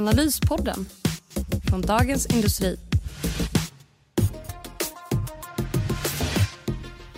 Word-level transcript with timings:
Analyspodden 0.00 0.86
från 1.68 1.80
Dagens 1.80 2.26
Industri. 2.26 2.76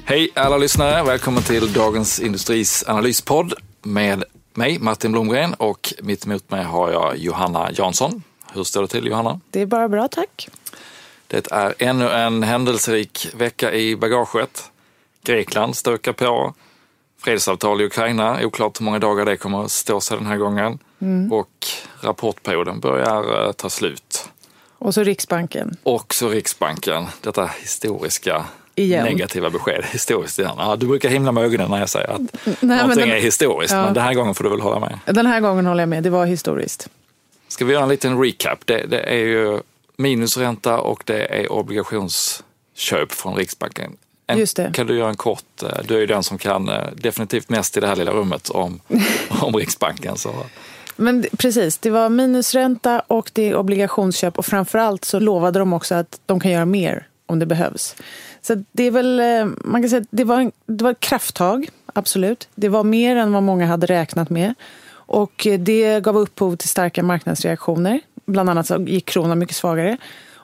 Hej 0.05 0.31
alla 0.35 0.59
lyssnare, 0.59 1.03
välkommen 1.03 1.43
till 1.43 1.73
Dagens 1.73 2.21
Industris 2.21 2.85
analyspodd 2.87 3.55
med 3.83 4.25
mig 4.55 4.79
Martin 4.79 5.13
Blomgren 5.13 5.55
och 5.55 5.95
mitt 6.03 6.27
emot 6.27 6.51
mig 6.51 6.65
har 6.65 6.93
jag 6.93 7.17
Johanna 7.17 7.71
Jansson. 7.73 8.23
Hur 8.53 8.65
står 8.65 8.83
det 8.83 8.89
till 8.89 9.07
Johanna? 9.07 9.41
Det 9.51 9.61
är 9.61 9.67
bara 9.67 9.89
bra 9.89 10.09
tack. 10.09 10.49
Det 11.27 11.53
är 11.53 11.75
ännu 11.79 12.11
en 12.11 12.43
händelserik 12.43 13.29
vecka 13.35 13.73
i 13.73 13.97
bagaget. 13.97 14.71
Grekland 15.25 15.77
stökar 15.77 16.13
på. 16.13 16.55
Fredsavtal 17.25 17.81
i 17.81 17.85
Ukraina, 17.85 18.45
oklart 18.45 18.81
hur 18.81 18.85
många 18.85 18.99
dagar 18.99 19.25
det 19.25 19.37
kommer 19.37 19.65
att 19.65 19.71
stå 19.71 20.01
sig 20.01 20.17
den 20.17 20.27
här 20.27 20.37
gången. 20.37 20.79
Mm. 21.01 21.33
Och 21.33 21.67
rapportperioden 22.01 22.81
börjar 22.81 23.47
uh, 23.47 23.53
ta 23.53 23.71
slut. 23.71 24.29
Och 24.79 24.95
så 24.95 25.03
Riksbanken. 25.03 25.77
Och 25.83 26.15
så 26.15 26.29
Riksbanken, 26.29 27.07
detta 27.21 27.47
historiska 27.47 28.45
igen. 28.75 29.05
negativa 29.05 29.51
besked 29.51 29.85
historiskt 29.93 30.39
igen. 30.39 30.55
Ja, 30.59 30.77
du 30.77 30.87
brukar 30.87 31.09
himla 31.09 31.33
med 31.33 31.45
ögonen 31.45 31.71
när 31.71 31.79
jag 31.79 31.89
säger 31.89 32.09
att 32.09 32.21
Nej, 32.45 32.79
någonting 32.79 33.09
den, 33.09 33.11
är 33.11 33.21
historiskt, 33.21 33.73
ja. 33.73 33.85
men 33.85 33.95
den 33.95 34.03
här 34.03 34.15
gången 34.15 34.35
får 34.35 34.45
du 34.45 34.51
väl 34.51 34.61
hålla 34.61 34.81
med? 34.81 34.99
Den 35.07 35.27
här 35.27 35.41
gången 35.41 35.67
håller 35.67 35.83
jag 35.83 35.89
med, 35.89 36.03
det 36.03 36.11
var 36.11 36.27
historiskt. 36.27 36.89
Ska 37.49 37.65
vi 37.65 37.73
göra 37.73 37.83
en 37.83 37.89
liten 37.89 38.23
recap? 38.23 38.67
Det, 38.67 38.87
det 38.87 39.01
är 39.01 39.25
ju 39.25 39.61
minusränta 39.97 40.79
och 40.81 41.03
det 41.07 41.41
är 41.41 41.53
obligationsköp 41.53 43.13
från 43.13 43.35
Riksbanken. 43.37 43.97
En. 44.27 44.73
Kan 44.73 44.87
du 44.87 44.99
göra 44.99 45.09
en 45.09 45.17
kort, 45.17 45.63
eh, 45.63 45.69
du 45.85 45.97
är 45.97 46.01
ju 46.01 46.07
den 46.07 46.23
som 46.23 46.39
kan 46.39 46.69
eh, 46.69 46.87
definitivt 46.97 47.49
mest 47.49 47.77
i 47.77 47.81
det 47.81 47.87
här 47.87 47.97
lilla 47.97 48.13
rummet 48.13 48.49
om, 48.51 48.81
om 49.29 49.57
Riksbanken. 49.57 50.17
Så. 50.17 50.35
Men 50.97 51.27
precis, 51.39 51.79
det 51.79 51.91
var 51.91 52.09
minusränta 52.09 53.01
och 53.07 53.31
det 53.33 53.49
är 53.49 53.57
obligationsköp 53.57 54.39
och 54.39 54.47
framförallt 54.47 55.05
så 55.05 55.21
lovade 55.21 55.59
de 55.59 55.73
också 55.73 55.95
att 55.95 56.21
de 56.27 56.41
kan 56.41 56.51
göra 56.51 56.65
mer 56.65 57.07
om 57.27 57.39
det 57.39 57.47
behövs. 57.47 57.97
Så 58.43 58.65
det 58.73 58.85
är 58.85 58.91
väl, 58.91 59.21
eh, 59.21 59.47
man 59.65 59.83
kan 59.83 59.91
säga 59.91 60.05
det 60.11 60.25
var, 60.25 60.51
det 60.67 60.85
var 60.85 60.91
ett 60.91 61.01
krafttag, 61.01 61.69
absolut. 61.93 62.49
Det 62.55 62.69
var 62.69 62.85
mer 62.85 63.17
än 63.17 63.33
vad 63.33 63.43
många 63.43 63.67
hade 63.67 63.87
räknat 63.87 64.31
med. 64.31 64.55
Och 64.95 65.47
det 65.59 66.01
gav 66.03 66.19
upphov 66.19 66.57
till 66.57 66.69
starka 66.69 67.03
marknadsreaktioner. 67.03 68.01
Bland 68.27 68.51
annat 68.51 68.67
så 68.67 68.83
gick 68.83 69.07
kronan 69.07 69.39
mycket 69.39 69.57
svagare. 69.57 69.97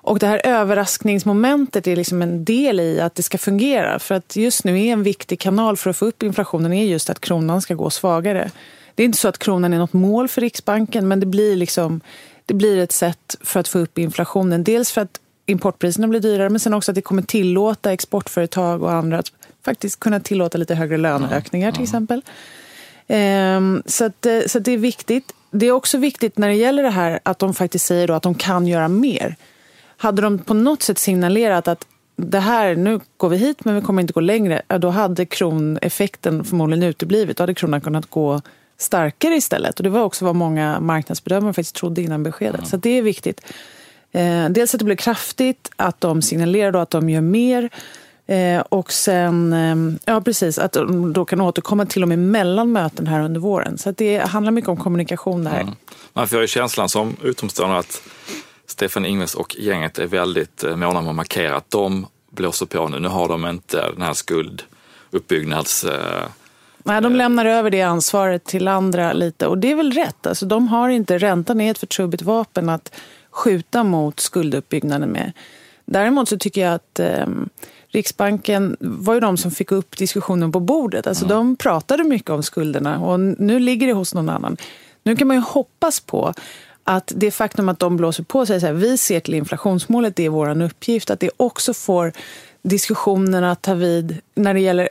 Och 0.09 0.19
det 0.19 0.27
här 0.27 0.41
överraskningsmomentet 0.45 1.87
är 1.87 1.97
liksom 1.97 2.23
en 2.23 2.45
del 2.45 2.81
i 2.81 3.01
att 3.01 3.15
det 3.15 3.23
ska 3.23 3.39
fungera. 3.39 3.99
För 3.99 4.15
att 4.15 4.37
just 4.37 4.65
nu 4.65 4.81
är 4.81 4.93
en 4.93 5.03
viktig 5.03 5.41
kanal 5.41 5.77
för 5.77 5.91
att 5.91 5.97
få 5.97 6.07
upp 6.07 6.23
inflationen 6.23 6.73
är 6.73 6.85
just 6.85 7.11
att 7.11 7.21
kronan 7.21 7.63
ska 7.63 7.75
gå 7.75 7.91
svagare. 7.91 8.51
Det 8.95 9.03
är 9.03 9.05
inte 9.05 9.19
så 9.19 9.29
att 9.29 9.39
kronan 9.39 9.73
är 9.73 9.79
något 9.79 9.93
mål 9.93 10.29
för 10.29 10.41
Riksbanken 10.41 11.09
men 11.09 11.21
det 11.21 11.27
blir, 11.27 11.57
liksom, 11.57 12.01
det 12.47 12.55
blir 12.55 12.79
ett 12.79 12.93
sätt 12.93 13.37
för 13.41 13.61
att 13.61 13.69
få 13.69 13.79
upp 13.79 13.99
inflationen. 13.99 14.65
Dels 14.65 14.93
för 14.93 15.01
att 15.01 15.21
importpriserna 15.47 16.09
blir 16.09 16.21
dyrare 16.21 16.51
men 16.51 16.61
sen 16.61 16.75
också 16.75 16.91
att 16.91 16.95
det 16.95 17.03
kommer 17.03 17.23
tillåta 17.23 17.93
exportföretag 17.93 18.83
och 18.83 18.93
andra 18.93 19.19
att 19.19 19.33
faktiskt 19.65 20.01
kunna 20.01 20.21
tillåta 20.21 20.59
lite 20.59 20.75
högre 20.75 20.97
löneökningar 20.97 21.73
till 21.73 21.83
exempel. 21.83 22.23
Ehm, 23.09 23.83
så, 23.87 24.05
att, 24.05 24.27
eh, 24.27 24.41
så 24.47 24.59
att 24.59 24.65
det 24.65 24.73
är 24.73 24.79
viktigt. 24.79 25.33
Det 25.51 25.67
är 25.67 25.73
också 25.73 25.99
viktigt 25.99 26.39
när 26.39 26.49
det 26.49 26.55
gäller 26.55 26.83
det 26.83 26.91
här 26.91 27.21
att 27.23 27.39
de 27.39 27.55
faktiskt 27.55 27.87
säger 27.87 28.11
att 28.11 28.23
de 28.23 28.35
kan 28.35 28.67
göra 28.67 28.89
mer. 28.89 29.37
Hade 30.01 30.23
de 30.23 30.39
på 30.39 30.55
något 30.55 30.83
sätt 30.83 30.99
signalerat 30.99 31.69
att 31.69 31.87
det 32.17 32.41
här, 32.41 32.77
nu 32.77 33.01
går 33.17 33.29
vi 33.29 33.37
hit 33.37 33.65
men 33.65 33.75
vi 33.75 33.81
kommer 33.81 34.03
inte 34.03 34.13
gå 34.13 34.21
längre, 34.21 34.63
då 34.79 34.91
hade 34.91 35.27
kroneffekten 35.27 36.45
förmodligen 36.45 36.83
uteblivit. 36.83 37.37
Då 37.37 37.43
hade 37.43 37.55
kronan 37.55 37.81
kunnat 37.81 38.11
gå 38.11 38.41
starkare 38.79 39.35
istället. 39.35 39.77
Och 39.77 39.83
det 39.83 39.91
var 39.91 40.01
också 40.01 40.25
vad 40.25 40.37
många 40.37 40.81
marknadsbedömare 40.81 41.53
faktiskt 41.53 41.75
trodde 41.77 42.03
innan 42.03 42.23
beskedet. 42.23 42.59
Mm. 42.59 42.67
Så 42.67 42.77
det 42.77 42.91
är 42.91 43.03
viktigt. 43.03 43.41
Eh, 44.13 44.49
dels 44.49 44.75
att 44.75 44.79
det 44.79 44.85
blir 44.85 44.97
kraftigt, 44.97 45.71
att 45.77 46.01
de 46.01 46.23
signalerar 46.23 46.73
då 46.73 46.79
att 46.79 46.91
de 46.91 47.11
gör 47.11 47.21
mer. 47.21 47.71
Eh, 48.27 48.61
och 48.61 48.93
sen, 48.93 49.53
eh, 49.53 50.01
ja 50.05 50.21
precis, 50.21 50.59
att 50.59 50.73
de 50.73 51.13
då 51.13 51.25
kan 51.25 51.41
återkomma 51.41 51.87
till 51.87 52.03
och 52.03 52.09
med 52.09 52.19
mellan 52.19 52.73
möten 52.73 53.07
här 53.07 53.21
under 53.21 53.41
våren. 53.41 53.79
Så 53.79 53.91
det 53.91 54.19
handlar 54.19 54.53
mycket 54.53 54.69
om 54.69 54.77
kommunikation 54.77 55.45
där. 55.45 55.61
Mm. 55.61 55.75
Man 56.13 56.29
får 56.29 56.41
ju 56.41 56.47
känslan 56.47 56.89
som 56.89 57.17
utomstående 57.23 57.79
att 57.79 58.03
Stefan 58.71 59.05
Ingves 59.05 59.35
och 59.35 59.57
gänget 59.59 59.99
är 59.99 60.07
väldigt 60.07 60.65
eh, 60.65 60.77
måna 60.77 60.99
om 60.99 61.09
att 61.09 61.15
markera 61.15 61.57
att 61.57 61.71
de 61.71 62.07
blåser 62.31 62.67
på 62.67 62.89
nu. 62.89 62.99
Nu 62.99 63.09
har 63.09 63.29
de 63.29 63.47
inte 63.47 63.91
den 63.91 64.03
här 64.03 64.13
skulduppbyggnads 64.13 65.85
eh, 65.85 66.29
Nej, 66.83 67.01
de 67.01 67.17
lämnar 67.17 67.45
över 67.45 67.71
det 67.71 67.83
ansvaret 67.83 68.45
till 68.45 68.69
andra 68.69 69.13
lite 69.13 69.47
och 69.47 69.59
det 69.59 69.71
är 69.71 69.75
väl 69.75 69.93
rätt. 69.93 70.27
Alltså, 70.27 70.47
de 70.47 70.69
har 70.69 70.89
inte, 70.89 71.19
räntan 71.19 71.61
är 71.61 71.71
ett 71.71 71.79
för 71.79 71.87
trubbigt 71.87 72.23
vapen 72.23 72.69
att 72.69 72.95
skjuta 73.31 73.85
mot 73.85 74.21
skulduppbyggnaden 74.21 75.11
med. 75.11 75.33
Däremot 75.85 76.29
så 76.29 76.39
tycker 76.39 76.61
jag 76.61 76.75
att 76.75 77.01
eh, 77.01 77.27
Riksbanken 77.89 78.77
var 78.81 79.15
ju 79.15 79.21
de 79.21 79.37
som 79.37 79.51
fick 79.51 79.73
upp 79.73 79.97
diskussionen 79.97 80.53
på 80.53 80.61
bordet. 80.61 81.07
Alltså 81.07 81.25
mm. 81.25 81.37
de 81.37 81.57
pratade 81.57 82.05
mycket 82.05 82.31
om 82.31 82.43
skulderna 82.43 83.01
och 83.01 83.21
nu 83.21 83.59
ligger 83.59 83.87
det 83.87 83.93
hos 83.93 84.15
någon 84.15 84.29
annan. 84.29 84.57
Nu 85.03 85.17
kan 85.17 85.27
man 85.27 85.37
ju 85.37 85.43
hoppas 85.43 86.01
på 86.01 86.35
att 86.89 87.13
det 87.17 87.31
faktum 87.31 87.69
att 87.69 87.79
de 87.79 87.97
blåser 87.97 88.23
på 88.23 88.47
sig, 88.47 88.61
så 88.61 88.67
här, 88.67 88.73
vi 88.73 88.99
ser 88.99 89.21
till 89.21 89.35
inflationsmålet, 89.35 90.17
det 90.17 90.25
är 90.25 90.29
vår 90.29 90.63
uppgift, 90.63 91.11
att 91.11 91.21
det 91.21 91.31
också 91.37 91.75
får 91.75 92.13
diskussionerna 92.63 93.53
att 93.53 93.63
ta 93.63 93.75
vid 93.75 94.19
när 94.35 94.55
det 94.55 94.61
gäller 94.61 94.89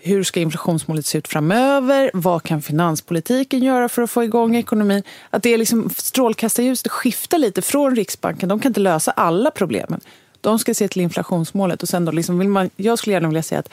hur 0.00 0.22
ska 0.22 0.40
inflationsmålet 0.40 1.06
se 1.06 1.18
ut 1.18 1.28
framöver? 1.28 2.10
Vad 2.14 2.42
kan 2.42 2.62
finanspolitiken 2.62 3.62
göra 3.62 3.88
för 3.88 4.02
att 4.02 4.10
få 4.10 4.24
igång 4.24 4.56
ekonomin? 4.56 5.02
Att 5.30 5.42
det 5.42 5.54
är 5.54 5.58
liksom 5.58 5.90
strålkastarljuset 5.96 6.88
skiftar 6.88 7.38
lite 7.38 7.62
från 7.62 7.96
Riksbanken. 7.96 8.48
De 8.48 8.60
kan 8.60 8.70
inte 8.70 8.80
lösa 8.80 9.10
alla 9.10 9.50
problemen. 9.50 10.00
De 10.40 10.58
ska 10.58 10.74
se 10.74 10.88
till 10.88 11.02
inflationsmålet 11.02 11.82
och 11.82 11.88
sen 11.88 12.04
då 12.04 12.12
liksom 12.12 12.38
vill 12.38 12.48
man, 12.48 12.70
jag 12.76 12.98
skulle 12.98 13.14
gärna 13.14 13.28
vilja 13.28 13.42
säga 13.42 13.58
att 13.58 13.70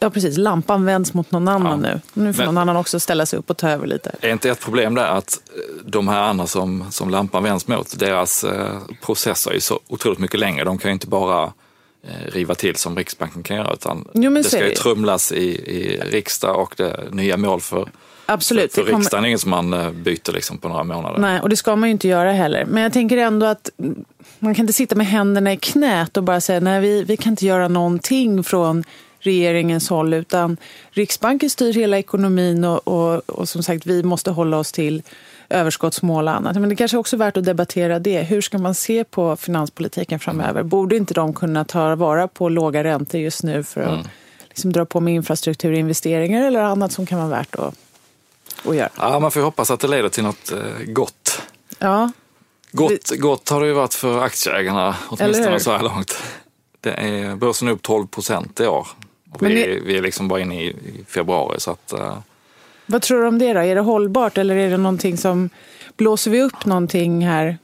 Ja 0.00 0.10
precis, 0.10 0.36
lampan 0.36 0.84
vänds 0.84 1.14
mot 1.14 1.30
någon 1.30 1.48
annan 1.48 1.84
ja. 1.84 1.90
nu. 1.90 2.00
Nu 2.22 2.32
får 2.32 2.38
Men, 2.38 2.46
någon 2.46 2.58
annan 2.58 2.76
också 2.76 3.00
ställa 3.00 3.26
sig 3.26 3.38
upp 3.38 3.50
och 3.50 3.56
ta 3.56 3.68
över 3.68 3.86
lite. 3.86 4.14
Är 4.20 4.32
inte 4.32 4.50
ett 4.50 4.60
problem 4.60 4.94
där 4.94 5.06
att 5.06 5.40
eh, 5.54 5.84
de 5.84 6.08
här 6.08 6.22
andra 6.22 6.46
som, 6.46 6.84
som 6.90 7.10
lampan 7.10 7.42
vänds 7.42 7.68
mot, 7.68 7.98
deras 7.98 8.44
eh, 8.44 8.78
processer 9.02 9.50
är 9.50 9.60
så 9.60 9.80
otroligt 9.88 10.18
mycket 10.18 10.40
längre. 10.40 10.64
De 10.64 10.78
kan 10.78 10.88
ju 10.88 10.92
inte 10.92 11.06
bara 11.06 11.52
Eh, 12.02 12.32
riva 12.32 12.54
till 12.54 12.76
som 12.76 12.96
Riksbanken 12.96 13.42
kan 13.42 13.56
göra 13.56 13.72
utan 13.72 14.08
jo, 14.14 14.30
det 14.30 14.44
ska 14.44 14.68
ju 14.68 14.74
trumlas 14.74 15.32
i, 15.32 15.44
i 15.48 16.00
riksdag 16.10 16.60
och 16.60 16.74
det 16.76 17.08
nya 17.10 17.36
mål 17.36 17.60
för 17.60 17.88
Absolut. 18.26 18.74
För, 18.74 18.82
för 18.82 18.90
kommer... 18.90 18.98
riksdagen 18.98 19.24
är 19.24 19.28
inget 19.28 19.40
som 19.40 19.50
man 19.50 19.72
eh, 19.72 19.90
byter 19.90 20.32
liksom 20.32 20.58
på 20.58 20.68
några 20.68 20.84
månader. 20.84 21.18
Nej, 21.18 21.40
och 21.40 21.48
det 21.48 21.56
ska 21.56 21.76
man 21.76 21.88
ju 21.88 21.90
inte 21.90 22.08
göra 22.08 22.32
heller. 22.32 22.64
Men 22.64 22.82
jag 22.82 22.92
tänker 22.92 23.16
ändå 23.16 23.46
att 23.46 23.70
man 24.38 24.54
kan 24.54 24.62
inte 24.62 24.72
sitta 24.72 24.94
med 24.94 25.06
händerna 25.06 25.52
i 25.52 25.56
knät 25.56 26.16
och 26.16 26.22
bara 26.22 26.40
säga 26.40 26.60
nej, 26.60 26.80
vi, 26.80 27.02
vi 27.02 27.16
kan 27.16 27.32
inte 27.32 27.46
göra 27.46 27.68
någonting 27.68 28.44
från 28.44 28.84
regeringens 29.28 29.88
håll 29.88 30.14
utan 30.14 30.56
Riksbanken 30.90 31.50
styr 31.50 31.72
hela 31.72 31.98
ekonomin 31.98 32.64
och, 32.64 32.88
och, 32.88 33.30
och 33.30 33.48
som 33.48 33.62
sagt 33.62 33.86
vi 33.86 34.02
måste 34.02 34.30
hålla 34.30 34.56
oss 34.58 34.72
till 34.72 35.02
överskottsmål 35.50 36.28
och 36.28 36.34
annat. 36.34 36.56
Men 36.56 36.68
det 36.68 36.76
kanske 36.76 36.96
också 36.96 37.16
är 37.16 37.18
värt 37.18 37.36
att 37.36 37.44
debattera 37.44 37.98
det. 37.98 38.22
Hur 38.22 38.40
ska 38.40 38.58
man 38.58 38.74
se 38.74 39.04
på 39.04 39.36
finanspolitiken 39.36 40.20
framöver? 40.20 40.62
Borde 40.62 40.96
inte 40.96 41.14
de 41.14 41.34
kunna 41.34 41.64
ta 41.64 41.94
vara 41.94 42.28
på 42.28 42.48
låga 42.48 42.84
räntor 42.84 43.20
just 43.20 43.42
nu 43.42 43.64
för 43.64 43.80
att 43.80 43.88
mm. 43.88 44.06
liksom 44.48 44.72
dra 44.72 44.84
på 44.84 45.00
med 45.00 45.14
infrastrukturinvesteringar 45.14 46.46
eller 46.46 46.62
annat 46.62 46.92
som 46.92 47.06
kan 47.06 47.18
vara 47.18 47.28
värt 47.28 47.54
att, 47.54 47.74
att 48.64 48.76
göra? 48.76 48.90
Ja, 48.98 49.18
man 49.20 49.30
får 49.30 49.40
hoppas 49.40 49.70
att 49.70 49.80
det 49.80 49.88
leder 49.88 50.08
till 50.08 50.22
något 50.22 50.52
eh, 50.52 50.84
gott. 50.86 51.42
Ja. 51.78 52.10
Gott, 52.72 53.10
gott 53.10 53.48
har 53.48 53.60
det 53.60 53.66
ju 53.66 53.72
varit 53.72 53.94
för 53.94 54.22
aktieägarna, 54.22 54.96
åtminstone 55.08 55.60
så 55.60 55.70
här 55.70 55.82
långt. 55.82 56.22
Det 56.80 56.90
är, 56.90 57.36
börsen 57.36 57.68
är 57.68 57.72
upp 57.72 57.82
12 57.82 58.06
procent 58.06 58.60
i 58.60 58.66
år. 58.66 58.86
Vi, 59.40 59.48
ni... 59.48 59.80
vi 59.84 59.98
är 59.98 60.02
liksom 60.02 60.28
bara 60.28 60.40
inne 60.40 60.62
i, 60.62 60.66
i 60.68 61.04
februari. 61.08 61.60
Så 61.60 61.70
att, 61.70 61.94
uh, 61.96 62.18
vad 62.86 63.02
tror 63.02 63.22
du 63.22 63.28
om 63.28 63.38
det 63.38 63.52
då? 63.52 63.60
Är 63.60 63.74
det 63.74 63.80
hållbart 63.80 64.38
eller 64.38 64.56
är 64.56 64.70
det 64.70 64.76
någonting 64.76 65.16
som, 65.16 65.50
blåser 65.98 66.30
vi 66.30 66.42
upp 66.42 66.64
någonting 66.64 67.26
här? 67.26 67.58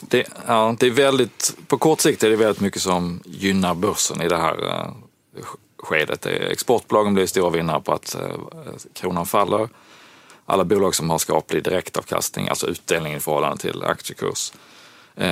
Det, 0.00 0.26
ja, 0.46 0.76
det 0.78 0.86
är 0.86 0.90
väldigt, 0.90 1.56
på 1.66 1.78
kort 1.78 2.00
sikt 2.00 2.22
är 2.22 2.30
det 2.30 2.36
väldigt 2.36 2.60
mycket 2.60 2.82
som 2.82 3.20
gynnar 3.24 3.74
börsen 3.74 4.22
i 4.22 4.28
det 4.28 4.36
här 4.36 4.64
uh, 4.64 4.90
skedet. 5.78 6.26
Exportbolagen 6.26 7.14
blir 7.14 7.26
stora 7.26 7.50
vinnare 7.50 7.80
på 7.80 7.92
att 7.92 8.14
eh, 8.14 8.30
kronan 8.92 9.26
faller. 9.26 9.68
Alla 10.46 10.64
bolag 10.64 10.94
som 10.94 11.10
har 11.10 11.18
skaplig 11.18 11.64
direktavkastning, 11.64 12.48
alltså 12.48 12.66
utdelning 12.66 13.14
i 13.14 13.20
förhållande 13.20 13.56
till 13.56 13.82
aktiekurs, 13.82 14.52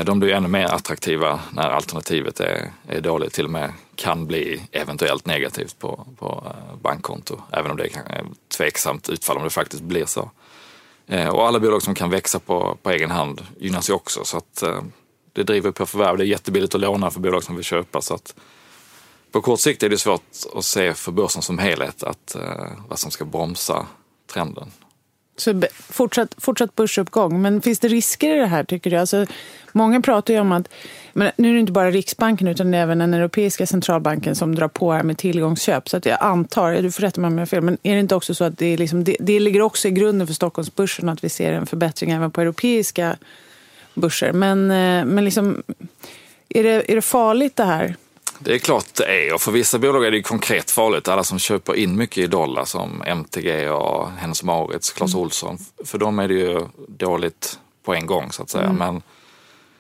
de 0.05 0.21
blir 0.21 0.33
ännu 0.33 0.49
mer 0.49 0.65
attraktiva 0.65 1.41
när 1.53 1.71
alternativet 1.71 2.41
är, 2.41 2.71
är 2.89 3.01
dåligt, 3.01 3.33
till 3.33 3.45
och 3.45 3.51
med 3.51 3.73
kan 3.97 4.27
bli 4.27 4.63
eventuellt 4.73 5.27
negativt 5.27 5.79
på, 5.79 6.07
på 6.19 6.45
eh, 6.47 6.77
bankkonto, 6.77 7.41
även 7.53 7.71
om 7.71 7.77
det 7.77 7.85
är 7.85 8.19
eh, 8.19 8.25
tveksamt 8.57 9.09
utfall 9.09 9.37
om 9.37 9.45
det 9.45 9.51
faktiskt 9.51 9.83
blir 9.83 10.07
så. 10.07 10.31
Eh, 11.07 11.29
och 11.29 11.47
alla 11.47 11.61
bolag 11.61 11.83
som 11.83 11.95
kan 11.95 12.11
växa 12.11 12.39
på, 12.39 12.79
på 12.83 12.91
egen 12.91 13.11
hand 13.11 13.47
gynnas 13.59 13.91
ju 13.91 13.95
också 13.95 14.25
så 14.25 14.37
att 14.37 14.63
det 15.33 15.43
driver 15.43 15.71
på 15.71 15.87
förvärv. 15.87 16.17
Det 16.17 16.25
är 16.25 16.27
jättebilligt 16.27 16.75
att 16.75 16.81
låna 16.81 17.11
för 17.11 17.21
bolag 17.21 17.45
som 17.45 17.57
vill 17.57 17.65
köpa 17.65 18.01
så 18.01 18.15
att 18.15 18.35
på 19.33 19.41
kort 19.41 19.61
sikt 19.61 19.83
är 19.83 19.89
det 19.89 19.99
svårt 19.99 20.23
att 20.55 20.65
se 20.65 20.95
för 20.95 21.13
börsen 21.13 21.43
som 21.43 21.59
helhet 21.59 22.03
att, 22.03 22.37
vad 22.89 22.99
som 22.99 23.11
ska 23.11 23.25
bromsa 23.25 23.87
trenden. 24.33 24.71
Så 25.37 25.63
fortsatt, 25.79 26.35
fortsatt 26.39 26.77
börsuppgång, 26.77 27.43
men 27.43 27.63
finns 27.63 27.79
det 27.79 27.89
risker 27.89 28.37
i 28.37 28.39
det 28.39 28.47
här 28.47 28.65
tycker 28.65 28.91
du? 28.91 28.97
Alltså, 28.97 29.27
många 29.73 30.01
pratar 30.01 30.35
ju 30.35 30.41
om 30.41 30.53
att, 30.53 30.69
men 31.13 31.31
nu 31.37 31.49
är 31.49 31.53
det 31.53 31.61
inte 31.61 31.73
bara 31.73 31.91
Riksbanken 31.91 32.49
utan 32.49 32.75
även 32.75 32.99
den 32.99 33.15
europeiska 33.15 33.67
centralbanken 33.67 34.35
som 34.35 34.55
drar 34.55 34.69
på 34.69 34.93
här 34.93 35.03
med 35.03 35.19
tillgångsköp. 35.19 35.89
Så 35.89 35.97
att 35.97 36.07
jag 36.07 36.19
antar, 36.21 36.83
du 36.83 36.93
får 36.93 37.03
rätta 37.03 37.21
mig 37.21 37.29
om 37.29 37.35
jag 37.35 37.41
har 37.41 37.47
fel, 37.47 37.61
men 37.61 37.79
är 37.83 37.95
det 37.95 38.01
inte 38.01 38.15
också 38.15 38.35
så 38.35 38.45
att 38.45 38.59
det, 38.59 38.67
är 38.67 38.79
liksom, 38.79 39.05
det, 39.05 39.17
det 39.21 39.41
ligger 39.41 39.63
också 39.63 39.89
i 39.89 39.91
grunden 39.91 40.27
för 40.27 40.35
Stockholmsbörsen 40.35 41.09
att 41.09 41.25
vi 41.25 41.29
ser 41.29 41.53
en 41.53 41.67
förbättring 41.67 42.11
även 42.11 42.31
på 42.31 42.41
europeiska 42.41 43.17
börser. 43.95 44.33
Men, 44.33 44.71
eh, 44.71 45.05
men 45.05 45.25
liksom, 45.25 45.63
är, 46.49 46.63
det, 46.63 46.93
är 46.93 46.95
det 46.95 47.03
farligt 47.03 47.57
det 47.57 47.65
här? 47.65 47.97
Det 48.39 48.55
är 48.55 48.59
klart 48.59 48.95
det 48.95 49.05
är 49.05 49.35
och 49.35 49.41
för 49.41 49.53
vissa 49.53 49.79
bolag 49.79 50.05
är 50.05 50.11
det 50.11 50.23
konkret 50.23 50.71
farligt. 50.71 51.09
Alla 51.09 51.25
som 51.25 51.39
köper 51.39 51.75
in 51.75 51.97
mycket 51.97 52.19
i 52.19 52.27
dollar 52.27 52.65
som 52.65 53.03
MTG 53.03 53.69
och 53.69 54.11
Hennes 54.11 54.43
Mauritz, 54.43 54.93
Clas 54.93 55.15
mm. 55.15 55.25
Ohlson. 55.25 55.59
För 55.85 55.99
dem 55.99 56.19
är 56.19 56.29
det 56.29 56.35
ju 56.35 56.67
dåligt 56.89 57.59
på 57.85 57.95
en 57.95 58.07
gång 58.07 58.33
så 58.33 58.43
att 58.43 58.51
säga. 58.51 58.69
Mm. 58.71 59.03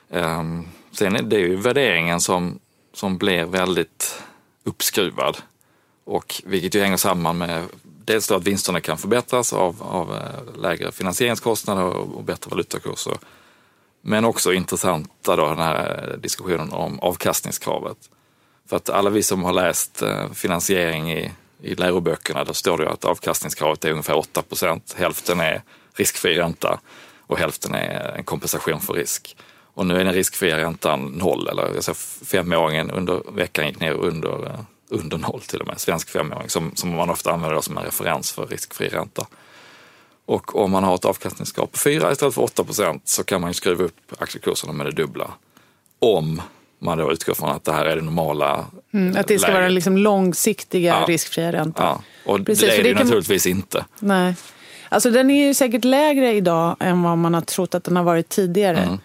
Men 0.08 0.22
um, 0.24 0.68
sen 0.92 1.16
är 1.16 1.22
det 1.22 1.38
ju 1.38 1.56
värderingen 1.56 2.20
som, 2.20 2.58
som 2.92 3.18
blir 3.18 3.44
väldigt 3.44 4.22
uppskruvad. 4.64 5.36
Och 6.04 6.42
vilket 6.44 6.74
ju 6.74 6.80
hänger 6.80 6.96
samman 6.96 7.38
med 7.38 7.64
dels 8.04 8.28
då 8.28 8.34
att 8.34 8.44
vinsterna 8.44 8.80
kan 8.80 8.98
förbättras 8.98 9.52
av, 9.52 9.82
av 9.82 10.14
eh, 10.14 10.60
lägre 10.62 10.92
finansieringskostnader 10.92 11.84
och 11.84 12.24
bättre 12.24 12.50
valutakurser. 12.50 13.16
Men 14.00 14.24
också 14.24 14.52
intressanta 14.52 15.36
då 15.36 15.48
den 15.48 15.58
här 15.58 16.16
diskussionen 16.22 16.72
om 16.72 17.00
avkastningskravet. 17.00 17.96
För 18.68 18.76
att 18.76 18.90
alla 18.90 19.10
vi 19.10 19.22
som 19.22 19.44
har 19.44 19.52
läst 19.52 20.02
eh, 20.02 20.32
finansiering 20.32 21.12
i, 21.12 21.32
i 21.62 21.74
läroböckerna, 21.74 22.44
där 22.44 22.52
står 22.52 22.78
det 22.78 22.84
ju 22.84 22.90
att 22.90 23.04
avkastningskravet 23.04 23.84
är 23.84 23.90
ungefär 23.90 24.16
8 24.16 24.42
procent. 24.42 24.94
Hälften 24.98 25.40
är 25.40 25.62
riskfri 25.94 26.38
ränta 26.38 26.80
och 27.26 27.38
hälften 27.38 27.74
är 27.74 28.14
en 28.16 28.24
kompensation 28.24 28.80
för 28.80 28.94
risk. 28.94 29.36
Och 29.74 29.86
nu 29.86 30.00
är 30.00 30.04
den 30.04 30.14
riskfria 30.14 30.58
räntan 30.58 31.04
noll, 31.04 31.48
eller 31.48 31.62
alltså 31.62 31.94
femåringen 32.24 32.90
under 32.90 33.32
veckan 33.32 33.66
gick 33.66 33.80
ner 33.80 33.92
under, 33.92 34.46
eh, 34.46 34.60
under 34.88 35.18
noll 35.18 35.40
till 35.40 35.60
och 35.60 35.66
med, 35.66 35.80
svensk 35.80 36.10
femåring, 36.10 36.48
som, 36.48 36.76
som 36.76 36.90
man 36.90 37.10
ofta 37.10 37.32
använder 37.32 37.60
som 37.60 37.78
en 37.78 37.84
referens 37.84 38.32
för 38.32 38.46
riskfri 38.46 38.88
ränta. 38.88 39.26
Och 40.26 40.56
om 40.56 40.70
man 40.70 40.84
har 40.84 40.94
ett 40.94 41.04
avkastningskrav 41.04 41.66
på 41.66 41.78
4 41.78 42.12
istället 42.12 42.34
för 42.34 42.42
8 42.42 42.64
procent 42.64 43.08
så 43.08 43.24
kan 43.24 43.40
man 43.40 43.50
ju 43.50 43.54
skruva 43.54 43.84
upp 43.84 44.12
aktiekurserna 44.18 44.72
med 44.72 44.86
det 44.86 44.92
dubbla. 44.92 45.30
Om 45.98 46.42
man 46.84 46.98
då 46.98 47.12
utgår 47.12 47.34
från 47.34 47.50
att 47.50 47.64
det 47.64 47.72
här 47.72 47.86
är 47.86 47.96
det 47.96 48.02
normala 48.02 48.66
mm, 48.92 49.16
Att 49.16 49.26
det 49.26 49.38
ska 49.38 49.48
läget. 49.48 49.60
vara 49.60 49.68
liksom 49.68 49.96
långsiktiga 49.96 50.96
ja. 51.00 51.06
riskfria 51.08 51.52
räntor. 51.52 51.84
Ja. 51.84 52.02
Och 52.24 52.46
Precis, 52.46 52.60
det 52.60 52.76
är 52.76 52.82
det, 52.82 52.88
ju 52.88 52.94
kan... 52.94 53.06
naturligtvis 53.06 53.46
inte. 53.46 53.84
Nej. 53.98 54.34
Alltså 54.88 55.10
den 55.10 55.30
är 55.30 55.46
ju 55.46 55.54
säkert 55.54 55.84
lägre 55.84 56.32
idag 56.32 56.76
än 56.80 57.02
vad 57.02 57.18
man 57.18 57.34
har 57.34 57.40
trott 57.40 57.74
att 57.74 57.84
den 57.84 57.96
har 57.96 58.04
varit 58.04 58.28
tidigare. 58.28 58.78
Mm. 58.78 58.98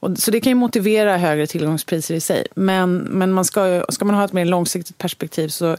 Och, 0.00 0.18
så 0.18 0.30
det 0.30 0.40
kan 0.40 0.50
ju 0.50 0.54
motivera 0.54 1.16
högre 1.16 1.46
tillgångspriser 1.46 2.14
i 2.14 2.20
sig. 2.20 2.46
Men, 2.54 2.96
men 2.96 3.32
man 3.32 3.44
ska, 3.44 3.84
ska 3.88 4.04
man 4.04 4.14
ha 4.14 4.24
ett 4.24 4.32
mer 4.32 4.44
långsiktigt 4.44 4.98
perspektiv 4.98 5.48
så 5.48 5.76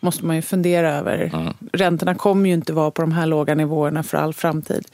måste 0.00 0.24
man 0.24 0.36
ju 0.36 0.42
fundera 0.42 0.94
över. 0.94 1.30
Mm. 1.34 1.54
Räntorna 1.72 2.14
kommer 2.14 2.48
ju 2.48 2.54
inte 2.54 2.72
vara 2.72 2.90
på 2.90 3.02
de 3.02 3.12
här 3.12 3.26
låga 3.26 3.54
nivåerna 3.54 4.02
för 4.02 4.18
all 4.18 4.34
framtid. 4.34 4.84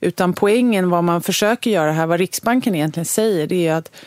Utan 0.00 0.32
poängen, 0.32 0.90
vad 0.90 1.04
man 1.04 1.22
försöker 1.22 1.70
göra 1.70 1.92
här, 1.92 2.06
vad 2.06 2.18
Riksbanken 2.18 2.74
egentligen 2.74 3.04
säger, 3.04 3.46
det 3.46 3.66
är 3.66 3.74
att 3.74 3.90
mm, 3.90 4.00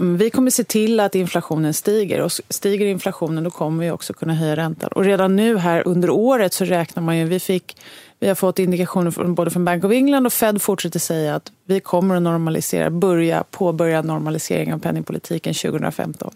Mm, 0.00 0.16
vi 0.16 0.30
kommer 0.30 0.50
se 0.50 0.64
till 0.64 1.00
att 1.00 1.14
inflationen 1.14 1.74
stiger 1.74 2.20
och 2.20 2.32
stiger 2.48 2.86
inflationen 2.86 3.44
då 3.44 3.50
kommer 3.50 3.84
vi 3.84 3.90
också 3.90 4.12
kunna 4.12 4.34
höja 4.34 4.56
räntan. 4.56 4.90
Och 4.92 5.04
redan 5.04 5.36
nu 5.36 5.56
här 5.56 5.88
under 5.88 6.10
året 6.10 6.54
så 6.54 6.64
räknar 6.64 7.02
man 7.02 7.18
ju, 7.18 7.24
vi 7.24 7.40
fick 7.40 7.76
vi 8.18 8.28
har 8.28 8.34
fått 8.34 8.58
indikationer 8.58 9.10
från, 9.10 9.34
både 9.34 9.50
från 9.50 9.64
Bank 9.64 9.84
of 9.84 9.92
England 9.92 10.26
och 10.26 10.32
Fed 10.32 10.62
fortsätter 10.62 10.98
säga 10.98 11.34
att 11.34 11.52
vi 11.64 11.80
kommer 11.80 12.16
att 12.16 12.22
normalisera, 12.22 12.90
börja, 12.90 13.44
påbörja 13.50 14.02
normalisering 14.02 14.74
av 14.74 14.78
penningpolitiken 14.78 15.54
2015. 15.54 16.34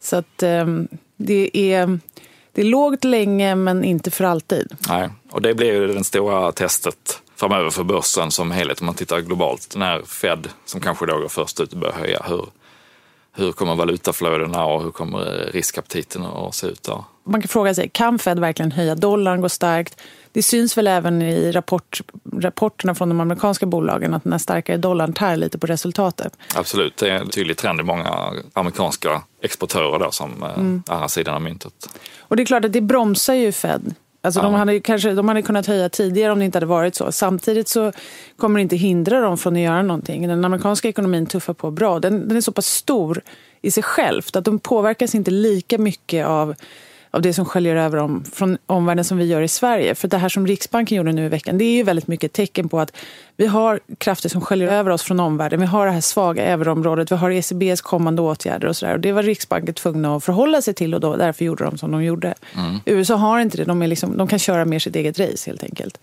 Så 0.00 0.16
att 0.16 0.42
ehm, 0.42 0.88
det 1.16 1.72
är 1.72 1.98
det 2.52 2.60
är 2.62 2.66
lågt 2.66 3.04
länge 3.04 3.54
men 3.54 3.84
inte 3.84 4.10
för 4.10 4.24
alltid. 4.24 4.76
Nej, 4.88 5.08
och 5.30 5.42
det 5.42 5.54
blir 5.54 5.72
ju 5.72 5.86
det 5.86 6.04
stora 6.04 6.52
testet 6.52 7.22
framöver 7.36 7.70
för 7.70 7.84
börsen 7.84 8.30
som 8.30 8.50
helhet 8.50 8.80
om 8.80 8.86
man 8.86 8.94
tittar 8.94 9.20
globalt. 9.20 9.74
När 9.76 10.02
Fed, 10.02 10.48
som 10.64 10.80
kanske 10.80 11.06
då 11.06 11.18
går 11.18 11.28
först 11.28 11.60
ut, 11.60 11.74
börjar 11.74 11.94
höja. 11.94 12.22
Hur, 12.28 12.46
hur 13.38 13.52
kommer 13.52 13.74
valutaflödena 13.74 14.64
och 14.64 14.82
hur 14.82 14.90
kommer 14.90 15.50
riskaptiten 15.52 16.24
att 16.24 16.54
se 16.54 16.66
ut 16.66 16.82
där? 16.82 17.04
Man 17.24 17.40
kan 17.40 17.48
fråga 17.48 17.74
sig, 17.74 17.88
kan 17.88 18.18
Fed 18.18 18.38
verkligen 18.38 18.72
höja? 18.72 18.94
Dollarn 18.94 19.40
går 19.40 19.48
starkt. 19.48 20.00
Det 20.32 20.42
syns 20.42 20.78
väl 20.78 20.86
även 20.86 21.22
i 21.22 21.52
rapport, 21.52 22.00
rapporterna 22.36 22.94
från 22.94 23.08
de 23.08 23.20
amerikanska 23.20 23.66
bolagen 23.66 24.14
att 24.14 24.22
den 24.22 24.32
här 24.32 24.38
starkare 24.38 24.76
dollarn 24.76 25.12
tär 25.12 25.36
lite 25.36 25.58
på 25.58 25.66
resultatet. 25.66 26.36
Absolut, 26.54 26.96
det 26.96 27.10
är 27.10 27.14
en 27.14 27.28
tydlig 27.28 27.56
trend 27.56 27.80
i 27.80 27.82
många 27.82 28.32
amerikanska 28.52 29.22
exportörer 29.42 29.98
då 29.98 30.10
som 30.10 30.42
eh, 30.42 30.58
mm. 30.58 30.82
här 30.88 31.08
sidan 31.08 31.34
av 31.34 31.42
myntet. 31.42 31.72
Och 32.18 32.36
det 32.36 32.42
är 32.42 32.46
klart 32.46 32.64
att 32.64 32.72
det 32.72 32.80
bromsar 32.80 33.34
ju 33.34 33.52
Fed. 33.52 33.94
Alltså 34.20 34.40
ja. 34.40 34.44
de, 34.44 34.54
hade 34.54 34.80
kanske, 34.80 35.14
de 35.14 35.28
hade 35.28 35.42
kunnat 35.42 35.66
höja 35.66 35.88
tidigare 35.88 36.32
om 36.32 36.38
det 36.38 36.44
inte 36.44 36.56
hade 36.56 36.66
varit 36.66 36.94
så. 36.94 37.12
Samtidigt 37.12 37.68
så 37.68 37.92
kommer 38.36 38.58
det 38.58 38.62
inte 38.62 38.76
hindra 38.76 39.20
dem 39.20 39.38
från 39.38 39.56
att 39.56 39.62
göra 39.62 39.82
någonting. 39.82 40.28
Den 40.28 40.44
amerikanska 40.44 40.88
ekonomin 40.88 41.26
tuffar 41.26 41.54
på 41.54 41.70
bra. 41.70 41.98
Den, 41.98 42.28
den 42.28 42.36
är 42.36 42.40
så 42.40 42.52
pass 42.52 42.66
stor 42.66 43.22
i 43.60 43.70
sig 43.70 43.82
själv 43.82 44.22
att 44.34 44.44
de 44.44 44.58
påverkas 44.58 45.14
inte 45.14 45.30
lika 45.30 45.78
mycket 45.78 46.26
av 46.26 46.54
av 47.10 47.22
det 47.22 47.32
som 47.32 47.44
sköljer 47.44 47.76
över 47.76 47.98
dem 47.98 48.24
från 48.32 48.58
omvärlden 48.66 49.04
som 49.04 49.18
vi 49.18 49.24
gör 49.24 49.42
i 49.42 49.48
Sverige. 49.48 49.94
För 49.94 50.08
det 50.08 50.18
här 50.18 50.28
som 50.28 50.46
Riksbanken 50.46 50.96
gjorde 50.96 51.12
nu 51.12 51.26
i 51.26 51.28
veckan, 51.28 51.58
det 51.58 51.64
är 51.64 51.76
ju 51.76 51.82
väldigt 51.82 52.06
mycket 52.06 52.32
tecken 52.32 52.68
på 52.68 52.80
att 52.80 52.96
vi 53.36 53.46
har 53.46 53.80
krafter 53.98 54.28
som 54.28 54.40
sköljer 54.40 54.68
över 54.68 54.90
oss 54.90 55.02
från 55.02 55.20
omvärlden. 55.20 55.60
Vi 55.60 55.66
har 55.66 55.86
det 55.86 55.92
här 55.92 56.00
svaga 56.00 56.44
euroområdet, 56.44 57.12
vi 57.12 57.16
har 57.16 57.30
ECBs 57.30 57.80
kommande 57.80 58.22
åtgärder 58.22 58.68
och 58.68 58.76
sådär. 58.76 58.94
Och 58.94 59.00
det 59.00 59.12
var 59.12 59.22
Riksbanken 59.22 59.74
tvungna 59.74 60.16
att 60.16 60.24
förhålla 60.24 60.62
sig 60.62 60.74
till 60.74 60.94
och 60.94 61.00
då, 61.00 61.16
därför 61.16 61.44
gjorde 61.44 61.64
de 61.64 61.78
som 61.78 61.90
de 61.90 62.04
gjorde. 62.04 62.34
Mm. 62.56 62.80
USA 62.84 63.14
har 63.14 63.40
inte 63.40 63.56
det, 63.56 63.64
de, 63.64 63.82
liksom, 63.82 64.16
de 64.16 64.28
kan 64.28 64.38
köra 64.38 64.64
mer 64.64 64.78
sitt 64.78 64.96
eget 64.96 65.18
race 65.18 65.50
helt 65.50 65.62
enkelt 65.62 65.98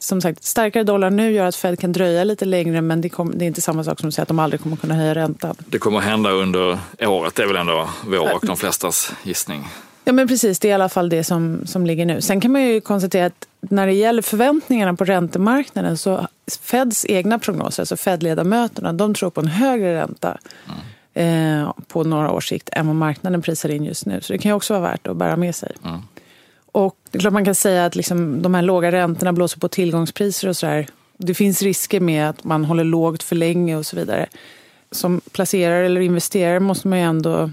som 0.00 0.20
sagt, 0.20 0.44
starkare 0.44 0.84
dollar 0.84 1.10
nu 1.10 1.32
gör 1.32 1.46
att 1.46 1.56
Fed 1.56 1.80
kan 1.80 1.92
dröja 1.92 2.24
lite 2.24 2.44
längre 2.44 2.80
men 2.80 3.00
det, 3.00 3.08
kom, 3.08 3.38
det 3.38 3.44
är 3.44 3.46
inte 3.46 3.60
samma 3.60 3.84
sak 3.84 4.00
som 4.00 4.08
att 4.08 4.14
säga 4.14 4.22
att 4.22 4.28
de 4.28 4.38
aldrig 4.38 4.60
kommer 4.60 4.76
kunna 4.76 4.94
höja 4.94 5.14
räntan. 5.14 5.56
Det 5.66 5.78
kommer 5.78 5.98
att 5.98 6.04
hända 6.04 6.30
under 6.30 6.78
året, 7.00 7.34
det 7.34 7.42
är 7.42 7.46
väl 7.46 7.56
ändå 7.56 7.88
vår 8.06 8.34
och 8.34 8.46
de 8.46 8.56
flestas 8.56 9.12
gissning. 9.22 9.68
Ja 10.04 10.12
men 10.12 10.28
precis, 10.28 10.58
det 10.58 10.68
är 10.68 10.70
i 10.70 10.72
alla 10.72 10.88
fall 10.88 11.08
det 11.08 11.24
som, 11.24 11.60
som 11.66 11.86
ligger 11.86 12.06
nu. 12.06 12.20
Sen 12.20 12.40
kan 12.40 12.52
man 12.52 12.62
ju 12.62 12.80
konstatera 12.80 13.26
att 13.26 13.46
när 13.60 13.86
det 13.86 13.92
gäller 13.92 14.22
förväntningarna 14.22 14.94
på 14.94 15.04
räntemarknaden 15.04 15.98
så 15.98 16.26
Feds 16.60 17.06
egna 17.08 17.38
prognoser, 17.38 17.82
alltså 17.82 17.96
Fed-ledamöterna, 17.96 18.92
de 18.92 19.14
tror 19.14 19.30
på 19.30 19.40
en 19.40 19.46
högre 19.46 20.00
ränta 20.00 20.38
mm. 21.14 21.60
eh, 21.62 21.72
på 21.88 22.04
några 22.04 22.32
års 22.32 22.48
sikt 22.48 22.68
än 22.72 22.86
vad 22.86 22.96
marknaden 22.96 23.42
prisar 23.42 23.68
in 23.68 23.84
just 23.84 24.06
nu. 24.06 24.20
Så 24.20 24.32
det 24.32 24.38
kan 24.38 24.50
ju 24.50 24.54
också 24.54 24.74
vara 24.74 24.82
värt 24.90 25.06
att 25.06 25.16
bära 25.16 25.36
med 25.36 25.54
sig. 25.54 25.72
Mm. 25.84 26.00
Och 26.72 26.96
det 27.10 27.18
är 27.18 27.20
klart 27.20 27.32
man 27.32 27.44
kan 27.44 27.54
säga 27.54 27.86
att 27.86 27.96
liksom, 27.96 28.42
de 28.42 28.54
här 28.54 28.62
låga 28.62 28.92
räntorna 28.92 29.32
blåser 29.32 29.60
på 29.60 29.68
tillgångspriser 29.68 30.48
och 30.48 30.56
sådär. 30.56 30.86
Det 31.16 31.34
finns 31.34 31.62
risker 31.62 32.00
med 32.00 32.28
att 32.28 32.44
man 32.44 32.64
håller 32.64 32.84
lågt 32.84 33.22
för 33.22 33.36
länge 33.36 33.76
och 33.76 33.86
så 33.86 33.96
vidare. 33.96 34.26
Som 34.90 35.20
placerare 35.32 35.86
eller 35.86 36.00
investerare 36.00 36.60
måste 36.60 36.88
man 36.88 36.98
ju 36.98 37.04
ändå 37.04 37.50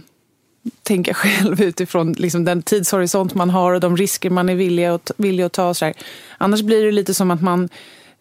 tänka 0.83 1.13
själv 1.13 1.61
utifrån 1.61 2.13
liksom 2.13 2.45
den 2.45 2.61
tidshorisont 2.61 3.33
man 3.35 3.49
har 3.49 3.73
och 3.73 3.79
de 3.79 3.97
risker 3.97 4.29
man 4.29 4.49
är 4.49 4.55
villig 4.55 4.85
att, 4.85 5.11
villig 5.17 5.43
att 5.43 5.53
ta. 5.53 5.69
Och 5.69 5.77
så. 5.77 5.93
Annars 6.38 6.61
blir 6.61 6.85
det 6.85 6.91
lite 6.91 7.13
som 7.13 7.31
att 7.31 7.41
man 7.41 7.69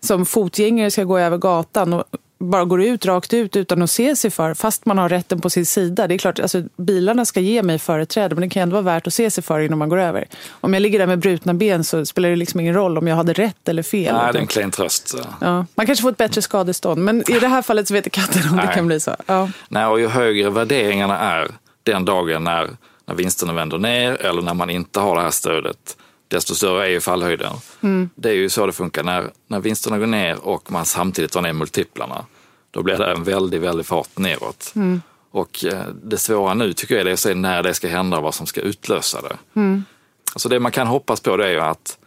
som 0.01 0.27
fotgängare 0.27 0.91
ska 0.91 1.05
gå 1.05 1.19
över 1.19 1.37
gatan 1.37 1.93
och 1.93 2.05
bara 2.39 2.65
går 2.65 2.83
ut 2.83 3.07
rakt 3.07 3.35
ut 3.35 3.57
utan 3.57 3.83
att 3.83 3.91
se 3.91 4.17
sig 4.17 4.31
för, 4.31 4.55
fast 4.55 4.87
man 4.87 4.99
har 4.99 5.09
rätten 5.09 5.41
på 5.41 5.51
sin 5.51 5.67
sida. 5.67 6.07
Det 6.07 6.15
är 6.15 6.19
klart, 6.19 6.41
alltså, 6.41 6.63
bilarna 6.77 7.25
ska 7.25 7.41
ge 7.41 7.63
mig 7.63 7.79
företräde, 7.79 8.35
men 8.35 8.43
det 8.43 8.49
kan 8.49 8.63
ändå 8.63 8.75
vara 8.75 8.83
värt 8.83 9.07
att 9.07 9.15
se 9.15 9.31
sig 9.31 9.45
för 9.45 9.61
innan 9.61 9.79
man 9.79 9.89
går 9.89 9.99
över. 9.99 10.29
Om 10.51 10.75
jag 10.75 10.81
ligger 10.81 10.99
där 10.99 11.07
med 11.07 11.19
brutna 11.19 11.55
ben 11.55 11.85
så 11.85 12.07
spelar 12.07 12.29
det 12.29 12.37
liksom 12.37 12.61
ingen 12.61 12.75
roll 12.75 12.99
om 12.99 13.09
jag 13.09 13.17
hade 13.17 13.33
rätt 13.33 13.69
eller 13.69 13.83
fel. 13.83 14.15
Nej, 14.15 14.33
det 14.33 14.39
är 14.39 14.41
en 14.41 14.47
klen 14.47 14.71
tröst. 14.71 15.15
Ja. 15.41 15.67
Man 15.75 15.87
kanske 15.87 16.03
får 16.03 16.11
ett 16.11 16.17
bättre 16.17 16.43
skadestånd, 16.43 17.05
men 17.05 17.31
i 17.31 17.39
det 17.39 17.49
här 17.49 17.63
fallet 17.63 17.89
så 17.89 17.95
vet 17.95 18.13
katten 18.13 18.43
om 18.51 18.57
Nej. 18.57 18.67
det 18.67 18.75
kan 18.75 18.87
bli 18.87 19.01
så. 19.01 19.17
Ja. 19.27 19.51
Nej, 19.69 19.87
och 19.87 20.01
ju 20.01 20.09
högre 20.09 20.51
värderingarna 20.51 21.19
är, 21.19 21.49
den 21.93 22.05
dagen 22.05 22.45
när 22.45 22.71
när 23.09 23.15
vinsterna 23.15 23.53
vänder 23.53 23.79
ner 23.79 24.13
eller 24.13 24.43
när 24.43 24.55
man 24.55 24.71
inte 24.71 25.01
har 25.01 25.17
det 25.17 25.23
här 25.23 25.31
stödet, 25.31 25.97
desto 26.29 26.55
större 26.55 26.87
är 26.87 26.91
ju 26.91 27.01
fallhöjden. 27.01 27.53
Det 28.15 28.29
är 28.29 28.35
ju 28.35 28.49
så 28.49 28.67
det 28.67 28.73
funkar. 28.73 29.03
När, 29.03 29.31
när 29.47 29.61
vinsterna 29.61 29.99
går 29.99 30.07
ner 30.07 30.45
och 30.45 30.73
man 30.73 30.85
samtidigt 30.85 31.33
drar 31.33 31.43
ner 31.43 31.53
multiplarna, 31.53 32.25
då 32.71 32.83
blir 32.83 32.97
det 32.97 33.13
en 33.13 33.25
väldigt, 33.25 33.61
väldigt 33.61 33.87
fart 33.87 34.19
neråt. 34.19 34.73
Och 35.31 35.65
eh, 35.65 35.83
det 36.03 36.19
svåra 36.19 36.55
nu 36.55 36.73
tycker 36.73 36.97
jag 36.97 37.07
är 37.07 37.13
att 37.13 37.21
se 37.21 37.35
när 37.35 37.63
det 37.63 37.75
ska 37.75 37.89
hända 37.89 38.17
och 38.17 38.23
vad 38.23 38.35
som 38.35 38.47
ska 38.47 38.61
utlösa 38.61 39.23
det. 39.23 39.37
Mm. 39.55 39.85
Alltså 40.33 40.49
det 40.49 40.61
man 40.61 40.73
kan 40.73 40.87
hoppas 40.87 41.21
på 41.21 41.37
det 41.37 41.47
är 41.47 41.53
ju 41.53 41.61
att 41.61 41.99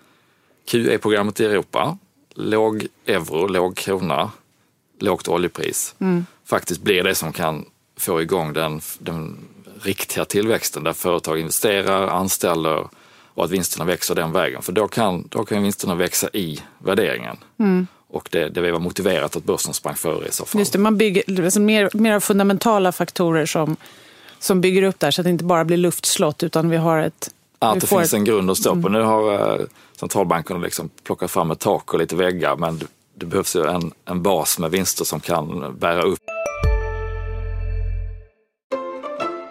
QE-programmet 0.71 1.39
i 1.39 1.45
Europa, 1.45 1.97
låg 2.35 2.87
euro, 3.05 3.47
låg 3.47 3.75
krona, 3.77 4.31
lågt 4.99 5.27
oljepris, 5.27 5.95
mm. 5.99 6.25
faktiskt 6.45 6.81
blir 6.81 7.03
det 7.03 7.15
som 7.15 7.33
kan 7.33 7.65
få 7.97 8.21
igång 8.21 8.53
den, 8.53 8.81
den 8.99 9.37
riktiga 9.83 10.25
tillväxten 10.25 10.83
där 10.83 10.93
företag 10.93 11.39
investerar, 11.39 12.07
anställer 12.07 12.87
och 13.33 13.45
att 13.45 13.51
vinsterna 13.51 13.85
växer 13.85 14.15
den 14.15 14.31
vägen. 14.31 14.61
För 14.61 14.71
då 14.71 14.87
kan, 14.87 15.27
då 15.29 15.45
kan 15.45 15.63
vinsterna 15.63 15.95
växa 15.95 16.29
i 16.33 16.61
värderingen. 16.77 17.37
Mm. 17.59 17.87
Och 18.07 18.29
det, 18.31 18.49
det 18.49 18.71
var 18.71 18.79
motiverat 18.79 19.35
att 19.35 19.43
börsen 19.43 19.73
sprang 19.73 19.95
före 19.95 20.27
i 20.27 20.31
så 20.31 20.45
fall. 20.45 20.59
Just 20.59 20.73
det, 20.73 20.79
man 20.79 20.97
bygger 20.97 21.43
alltså 21.43 21.59
mer, 21.59 21.89
mer 21.93 22.19
fundamentala 22.19 22.91
faktorer 22.91 23.45
som, 23.45 23.75
som 24.39 24.61
bygger 24.61 24.83
upp 24.83 24.99
där 24.99 25.11
så 25.11 25.21
att 25.21 25.25
det 25.25 25.29
inte 25.29 25.43
bara 25.43 25.65
blir 25.65 25.77
luftslott 25.77 26.43
utan 26.43 26.69
vi 26.69 26.77
har 26.77 26.99
ett... 26.99 27.29
Att 27.59 27.79
det 27.79 27.87
finns 27.87 28.01
ett... 28.01 28.13
en 28.13 28.25
grund 28.25 28.51
att 28.51 28.57
stå 28.57 28.69
på. 28.69 28.87
Mm. 28.87 28.91
Nu 28.91 29.01
har 29.01 29.33
eh, 29.33 29.65
centralbankerna 29.99 30.59
liksom 30.59 30.89
plockat 31.03 31.31
fram 31.31 31.51
ett 31.51 31.59
tak 31.59 31.93
och 31.93 31.99
lite 31.99 32.15
väggar 32.15 32.55
men 32.55 32.77
det, 32.77 32.85
det 33.15 33.25
behövs 33.25 33.55
ju 33.55 33.65
en, 33.65 33.91
en 34.05 34.21
bas 34.21 34.59
med 34.59 34.71
vinster 34.71 35.05
som 35.05 35.19
kan 35.19 35.75
bära 35.79 36.01
upp. 36.01 36.19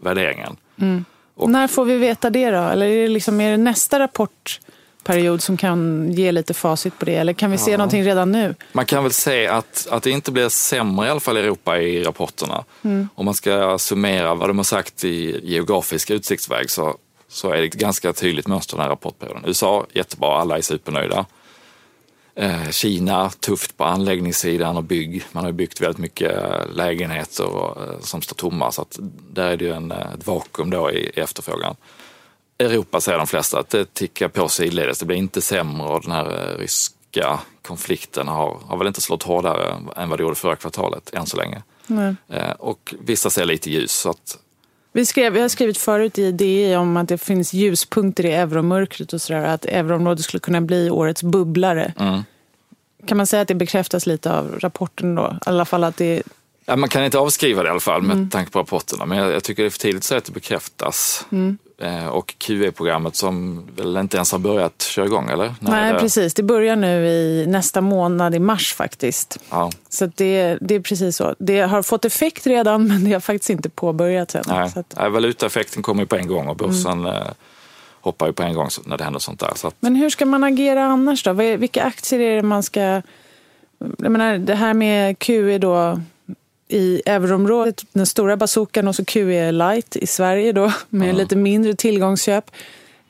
Värderingen. 0.00 0.56
Mm. 0.80 1.04
Och, 1.34 1.50
När 1.50 1.68
får 1.68 1.84
vi 1.84 1.96
veta 1.96 2.30
det 2.30 2.50
då? 2.50 2.58
Eller 2.58 2.86
är 2.86 3.02
det, 3.02 3.08
liksom, 3.08 3.40
är 3.40 3.50
det 3.50 3.56
nästa 3.56 3.98
rapportperiod 3.98 5.42
som 5.42 5.56
kan 5.56 6.10
ge 6.12 6.32
lite 6.32 6.54
facit 6.54 6.98
på 6.98 7.04
det? 7.04 7.14
Eller 7.16 7.32
kan 7.32 7.50
vi 7.50 7.58
se 7.58 7.70
ja. 7.70 7.76
någonting 7.76 8.04
redan 8.04 8.32
nu? 8.32 8.54
Man 8.72 8.86
kan 8.86 9.02
väl 9.02 9.12
se 9.12 9.46
att, 9.46 9.86
att 9.90 10.02
det 10.02 10.10
inte 10.10 10.32
blir 10.32 10.48
sämre 10.48 11.06
i 11.06 11.10
alla 11.10 11.20
fall 11.20 11.36
i 11.36 11.40
Europa 11.40 11.78
i 11.78 12.04
rapporterna. 12.04 12.64
Mm. 12.82 13.08
Om 13.14 13.24
man 13.24 13.34
ska 13.34 13.78
summera 13.78 14.34
vad 14.34 14.48
de 14.48 14.58
har 14.58 14.64
sagt 14.64 15.04
i 15.04 15.40
geografisk 15.44 16.10
utsiktsväg 16.10 16.70
så, 16.70 16.96
så 17.28 17.50
är 17.50 17.56
det 17.56 17.64
ett 17.66 17.74
ganska 17.74 18.12
tydligt 18.12 18.46
mönster 18.46 18.76
den 18.76 18.82
här 18.82 18.90
rapportperioden. 18.90 19.42
USA, 19.46 19.86
jättebra, 19.92 20.40
alla 20.40 20.58
är 20.58 20.62
supernöjda. 20.62 21.26
Eh, 22.34 22.70
Kina, 22.70 23.30
tufft 23.30 23.76
på 23.76 23.84
anläggningssidan 23.84 24.76
och 24.76 24.84
bygg. 24.84 25.24
Man 25.32 25.44
har 25.44 25.52
byggt 25.52 25.80
väldigt 25.80 25.98
mycket 25.98 26.36
eh, 26.36 26.74
lägenheter 26.74 27.44
eh, 27.44 28.00
som 28.00 28.22
står 28.22 28.34
tomma 28.34 28.72
så 28.72 28.82
att 28.82 28.98
där 29.30 29.50
är 29.50 29.56
det 29.56 29.64
ju 29.64 29.72
en, 29.72 29.92
ett 29.92 30.26
vakuum 30.26 30.70
då 30.70 30.90
i 30.90 31.10
efterfrågan. 31.14 31.76
Europa 32.58 33.00
säger 33.00 33.18
de 33.18 33.26
flesta 33.26 33.58
att 33.58 33.70
det 33.70 33.94
tickar 33.94 34.28
på 34.28 34.48
sidledes. 34.48 34.98
Det 34.98 35.06
blir 35.06 35.16
inte 35.16 35.40
sämre 35.40 35.88
och 35.88 36.02
den 36.02 36.12
här 36.12 36.56
ryska 36.58 37.40
konflikten 37.62 38.28
har, 38.28 38.58
har 38.66 38.76
väl 38.76 38.86
inte 38.86 39.00
slått 39.00 39.22
hårdare 39.22 39.76
än 39.96 40.08
vad 40.08 40.18
det 40.18 40.22
gjorde 40.22 40.34
förra 40.34 40.56
kvartalet 40.56 41.14
än 41.14 41.26
så 41.26 41.36
länge. 41.36 41.62
Nej. 41.86 42.14
Och 42.58 42.94
vissa 43.00 43.30
ser 43.30 43.44
lite 43.44 43.70
ljus. 43.70 43.92
Så 43.92 44.10
att... 44.10 44.38
vi, 44.92 45.06
skrev, 45.06 45.32
vi 45.32 45.40
har 45.40 45.48
skrivit 45.48 45.78
förut 45.78 46.18
i 46.18 46.32
DI 46.32 46.76
om 46.76 46.96
att 46.96 47.08
det 47.08 47.18
finns 47.18 47.52
ljuspunkter 47.52 48.26
i 48.26 48.32
euromörkret 48.32 49.12
och 49.12 49.22
sådär. 49.22 49.44
Att 49.44 49.64
euroområdet 49.64 50.24
skulle 50.24 50.40
kunna 50.40 50.60
bli 50.60 50.90
årets 50.90 51.22
bubblare. 51.22 51.92
Mm. 51.98 52.22
Kan 53.06 53.16
man 53.16 53.26
säga 53.26 53.42
att 53.42 53.48
det 53.48 53.54
bekräftas 53.54 54.06
lite 54.06 54.32
av 54.32 54.58
rapporten 54.58 55.14
då? 55.14 55.38
I 55.46 55.48
alla 55.48 55.64
fall 55.64 55.84
att 55.84 55.96
det 55.96 56.22
Ja, 56.64 56.76
man 56.76 56.88
kan 56.88 57.04
inte 57.04 57.18
avskriva 57.18 57.62
det 57.62 57.66
i 57.66 57.70
alla 57.70 57.80
fall 57.80 58.02
med 58.02 58.16
mm. 58.16 58.30
tanke 58.30 58.50
på 58.50 58.58
rapporterna, 58.58 59.06
men 59.06 59.18
jag, 59.18 59.32
jag, 59.32 59.44
tycker 59.44 59.62
det 59.62 59.68
är 59.68 59.70
för 59.70 59.78
tidigt 59.78 59.96
att 59.96 60.04
säga 60.04 60.18
att 60.18 60.24
det 60.24 60.32
bekräftas. 60.32 61.26
Mm. 61.32 61.58
Eh, 61.80 62.06
och 62.06 62.34
QE-programmet 62.38 63.16
som 63.16 63.66
väl 63.76 63.96
inte 63.96 64.16
ens 64.16 64.32
har 64.32 64.38
börjat 64.38 64.82
köra 64.82 65.06
igång, 65.06 65.30
eller? 65.30 65.54
Nej, 65.60 65.92
det... 65.92 65.98
precis. 65.98 66.34
Det 66.34 66.42
börjar 66.42 66.76
nu 66.76 67.08
i 67.08 67.46
nästa 67.46 67.80
månad, 67.80 68.34
i 68.34 68.38
mars 68.38 68.74
faktiskt. 68.74 69.38
Ja. 69.50 69.70
Så 69.88 70.06
det, 70.06 70.58
det 70.60 70.74
är 70.74 70.80
precis 70.80 71.16
så. 71.16 71.34
Det 71.38 71.60
har 71.60 71.82
fått 71.82 72.04
effekt 72.04 72.46
redan, 72.46 72.86
men 72.88 73.04
det 73.04 73.12
har 73.12 73.20
faktiskt 73.20 73.50
inte 73.50 73.68
påbörjats 73.68 74.34
än. 74.34 74.42
Nej. 74.48 74.70
Så 74.70 74.80
att... 74.80 74.94
Nej, 74.98 75.10
valutaeffekten 75.10 75.82
kommer 75.82 76.02
ju 76.02 76.06
på 76.06 76.16
en 76.16 76.26
gång 76.26 76.46
och 76.48 76.56
börsen 76.56 77.06
mm. 77.06 77.24
hoppar 78.00 78.26
ju 78.26 78.32
på 78.32 78.42
en 78.42 78.54
gång 78.54 78.68
när 78.84 78.98
det 78.98 79.04
händer 79.04 79.20
sånt 79.20 79.40
där. 79.40 79.52
Så 79.54 79.68
att... 79.68 79.74
Men 79.80 79.96
hur 79.96 80.10
ska 80.10 80.26
man 80.26 80.44
agera 80.44 80.84
annars 80.84 81.22
då? 81.22 81.32
Vilka 81.32 81.82
aktier 81.82 82.20
är 82.20 82.36
det 82.36 82.42
man 82.42 82.62
ska... 82.62 83.02
Jag 83.98 84.12
menar, 84.12 84.38
det 84.38 84.54
här 84.54 84.74
med 84.74 85.18
QE 85.18 85.58
då 85.58 86.00
i 86.70 87.02
euroområdet, 87.06 87.84
den 87.92 88.06
stora 88.06 88.36
bazookan 88.36 88.88
och 88.88 88.96
så 88.96 89.04
QE 89.04 89.52
light 89.52 89.96
i 89.96 90.06
Sverige 90.06 90.52
då 90.52 90.72
med 90.88 91.08
ja. 91.08 91.12
lite 91.12 91.36
mindre 91.36 91.74
tillgångsköp. 91.74 92.50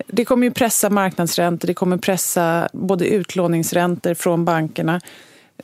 Det 0.06 0.24
kommer 0.24 0.46
ju 0.46 0.52
pressa 0.52 0.90
marknadsräntor, 0.90 1.66
det 1.66 1.74
kommer 1.74 1.96
pressa 1.96 2.68
både 2.72 3.06
utlåningsräntor 3.06 4.14
från 4.14 4.44
bankerna. 4.44 5.00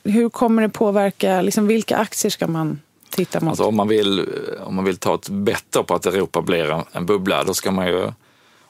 Hur 0.03 0.29
kommer 0.29 0.61
det 0.61 0.69
påverka, 0.69 1.41
liksom, 1.41 1.67
vilka 1.67 1.97
aktier 1.97 2.29
ska 2.29 2.47
man 2.47 2.79
titta 3.09 3.39
mot? 3.39 3.49
Alltså 3.49 3.63
om, 3.63 3.75
man 3.75 3.87
vill, 3.87 4.25
om 4.59 4.75
man 4.75 4.85
vill 4.85 4.97
ta 4.97 5.15
ett 5.15 5.29
bett 5.29 5.77
på 5.87 5.95
att 5.95 6.05
Europa 6.05 6.41
blir 6.41 6.71
en, 6.71 6.83
en 6.91 7.05
bubbla, 7.05 7.43
då 7.43 7.53
ska 7.53 7.71
man 7.71 7.87
ju 7.87 8.11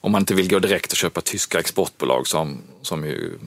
om 0.01 0.11
man 0.11 0.21
inte 0.21 0.33
vill 0.33 0.49
gå 0.49 0.59
direkt 0.59 0.91
och 0.91 0.97
köpa 0.97 1.21
tyska 1.21 1.59
exportbolag 1.59 2.27
som, 2.27 2.61
som 2.81 3.05
ju, 3.05 3.39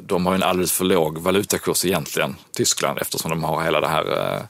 de 0.00 0.26
har 0.26 0.34
en 0.34 0.42
alldeles 0.42 0.72
för 0.72 0.84
låg 0.84 1.18
valutakurs 1.18 1.84
egentligen, 1.84 2.36
Tyskland, 2.52 2.98
eftersom 2.98 3.30
de 3.30 3.44
har 3.44 3.64
hela 3.64 3.80
det 3.80 3.88
här 3.88 4.42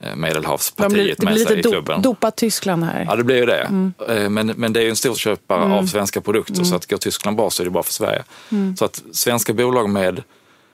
eh, 0.00 0.16
Medelhavspartiet 0.16 1.22
med 1.22 1.40
sig 1.40 1.58
i 1.58 1.62
klubben. 1.62 2.02
Det 2.02 2.08
dopat 2.08 2.36
Tyskland 2.36 2.84
här. 2.84 3.04
Ja, 3.08 3.16
det 3.16 3.24
blir 3.24 3.36
ju 3.36 3.46
det. 3.46 3.60
Mm. 3.60 3.94
Eh, 4.08 4.28
men, 4.28 4.46
men 4.46 4.72
det 4.72 4.80
är 4.80 4.84
ju 4.84 4.90
en 4.90 4.96
stor 4.96 5.14
köpare 5.14 5.64
mm. 5.64 5.72
av 5.72 5.86
svenska 5.86 6.20
produkter 6.20 6.54
mm. 6.54 6.64
så 6.64 6.76
att 6.76 6.86
går 6.86 6.96
Tyskland 6.96 7.36
bra 7.36 7.50
så 7.50 7.62
är 7.62 7.64
det 7.64 7.70
bra 7.70 7.82
för 7.82 7.92
Sverige. 7.92 8.24
Mm. 8.52 8.76
Så 8.76 8.84
att 8.84 9.02
svenska 9.12 9.52
bolag 9.52 9.90
med 9.90 10.22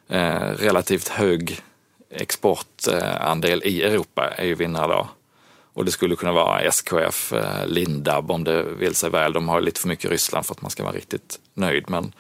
eh, 0.09 0.41
relativt 0.59 1.09
hög 1.09 1.61
exportandel 2.11 3.63
i 3.65 3.83
Europa 3.83 4.31
är 4.37 4.47
ju 4.47 4.55
vinnare 4.55 4.87
då. 4.87 5.09
Och 5.75 5.85
det 5.85 5.91
skulle 5.91 6.17
kunna 6.17 6.33
vara 6.33 6.61
SKF, 6.61 7.33
eh, 7.33 7.67
Lindab 7.67 8.31
om 8.31 8.45
det 8.45 8.63
vill 8.63 8.95
sig 8.95 9.11
väl. 9.11 9.33
De 9.33 9.49
har 9.49 9.61
lite 9.61 9.81
för 9.81 9.89
mycket 9.89 10.11
Ryssland 10.11 10.47
för 10.47 10.55
att 10.55 10.63
man 10.63 10.71
ska 10.71 10.83
vara 10.83 10.95
riktigt 10.95 11.39
nöjd. 11.55 11.91
Men 11.91 12.13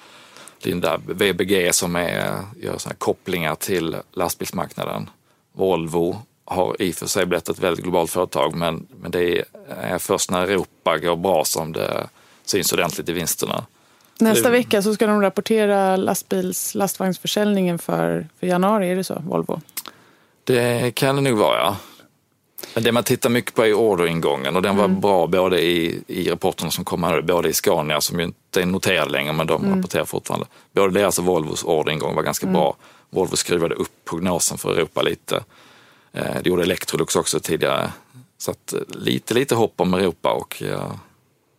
Lindab, 0.59 1.11
VBG 1.11 1.75
som 1.75 1.97
är, 1.97 2.44
gör 2.56 2.78
såna 2.78 2.94
kopplingar 2.94 3.54
till 3.54 3.97
lastbilsmarknaden. 4.12 5.11
Volvo 5.52 6.23
har 6.52 6.82
i 6.82 6.90
och 6.90 6.94
för 6.94 7.06
sig 7.06 7.26
blivit 7.26 7.49
ett 7.49 7.59
väldigt 7.59 7.85
globalt 7.85 8.11
företag 8.11 8.54
men, 8.54 8.87
men 9.00 9.11
det 9.11 9.44
är 9.82 9.99
först 9.99 10.30
när 10.30 10.42
Europa 10.42 10.99
går 10.99 11.16
bra 11.16 11.44
som 11.44 11.73
det 11.73 12.09
syns 12.44 12.73
ordentligt 12.73 13.09
i 13.09 13.12
vinsterna. 13.12 13.66
Nästa 14.18 14.50
vecka 14.50 14.82
så 14.82 14.94
ska 14.94 15.06
de 15.06 15.23
rapportera 15.23 15.97
lastbils, 15.97 16.75
lastvagnsförsäljningen 16.75 17.78
för, 17.78 18.28
för 18.40 18.47
januari, 18.47 18.90
är 18.90 18.97
det 18.97 19.04
så, 19.04 19.23
Volvo? 19.26 19.61
Det 20.44 20.94
kan 20.94 21.16
det 21.16 21.23
nog 21.23 21.38
vara, 21.38 21.59
ja. 21.59 21.76
Men 22.75 22.85
det 22.85 22.92
man 22.92 23.04
tittar 23.04 23.30
mycket 23.30 23.54
på 23.54 23.66
är 23.66 23.75
orderingången 23.75 24.56
och 24.56 24.62
den 24.62 24.76
var 24.76 24.85
mm. 24.85 25.00
bra 25.00 25.26
både 25.26 25.62
i, 25.62 26.02
i 26.06 26.30
rapporterna 26.30 26.71
som 26.71 26.85
kom 26.85 27.02
här, 27.02 27.23
både 27.23 27.49
i 27.49 27.52
Scania 27.52 28.00
som 28.00 28.18
ju 28.18 28.25
inte 28.25 28.62
är 28.62 28.66
noterade 28.66 29.11
längre 29.11 29.32
men 29.32 29.47
de 29.47 29.64
mm. 29.64 29.76
rapporterar 29.76 30.04
fortfarande. 30.04 30.47
Både 30.73 31.00
deras 31.00 31.18
och 31.18 31.25
Volvos 31.25 31.64
orderingång 31.64 32.14
var 32.14 32.23
ganska 32.23 32.47
mm. 32.47 32.54
bra. 32.54 32.76
Volvo 33.11 33.37
skruvade 33.37 33.75
upp 33.75 34.04
prognosen 34.04 34.59
för 34.59 34.73
Europa 34.73 35.02
lite. 35.02 35.44
Eh, 36.12 36.42
det 36.42 36.49
gjorde 36.49 36.62
Electrolux 36.62 37.16
också 37.16 37.40
tidigare. 37.40 37.92
Så 38.38 38.50
att, 38.50 38.73
eh, 38.73 38.81
lite, 38.88 39.35
lite 39.35 39.54
hopp 39.54 39.81
om 39.81 39.95
Europa 39.95 40.33
och 40.33 40.62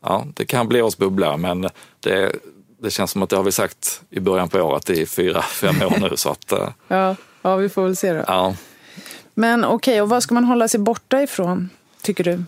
ja, 0.03 0.25
det 0.33 0.45
kan 0.45 0.67
bli 0.67 0.81
års 0.81 0.97
bubbla 0.97 1.37
men 1.37 1.69
det, 1.99 2.35
det 2.83 2.91
känns 2.91 3.11
som 3.11 3.23
att 3.23 3.29
det 3.29 3.35
har 3.35 3.43
vi 3.43 3.51
sagt 3.51 4.01
i 4.09 4.19
början 4.19 4.49
på 4.49 4.59
året 4.59 4.89
i 4.89 5.05
fyra, 5.05 5.41
fem 5.61 5.81
år 5.81 6.09
nu. 6.09 6.17
Så 6.17 6.29
att, 6.29 6.51
eh, 6.51 6.69
ja, 6.87 7.15
ja, 7.41 7.55
vi 7.55 7.69
får 7.69 7.83
väl 7.83 7.95
se 7.95 8.13
då. 8.13 8.23
Ja. 8.27 8.55
Men 9.33 9.63
okej, 9.63 9.75
okay, 9.75 10.01
och 10.01 10.09
vad 10.09 10.23
ska 10.23 10.33
man 10.33 10.43
hålla 10.43 10.67
sig 10.67 10.79
borta 10.79 11.21
ifrån, 11.23 11.69
tycker 12.01 12.23
du? 12.23 12.43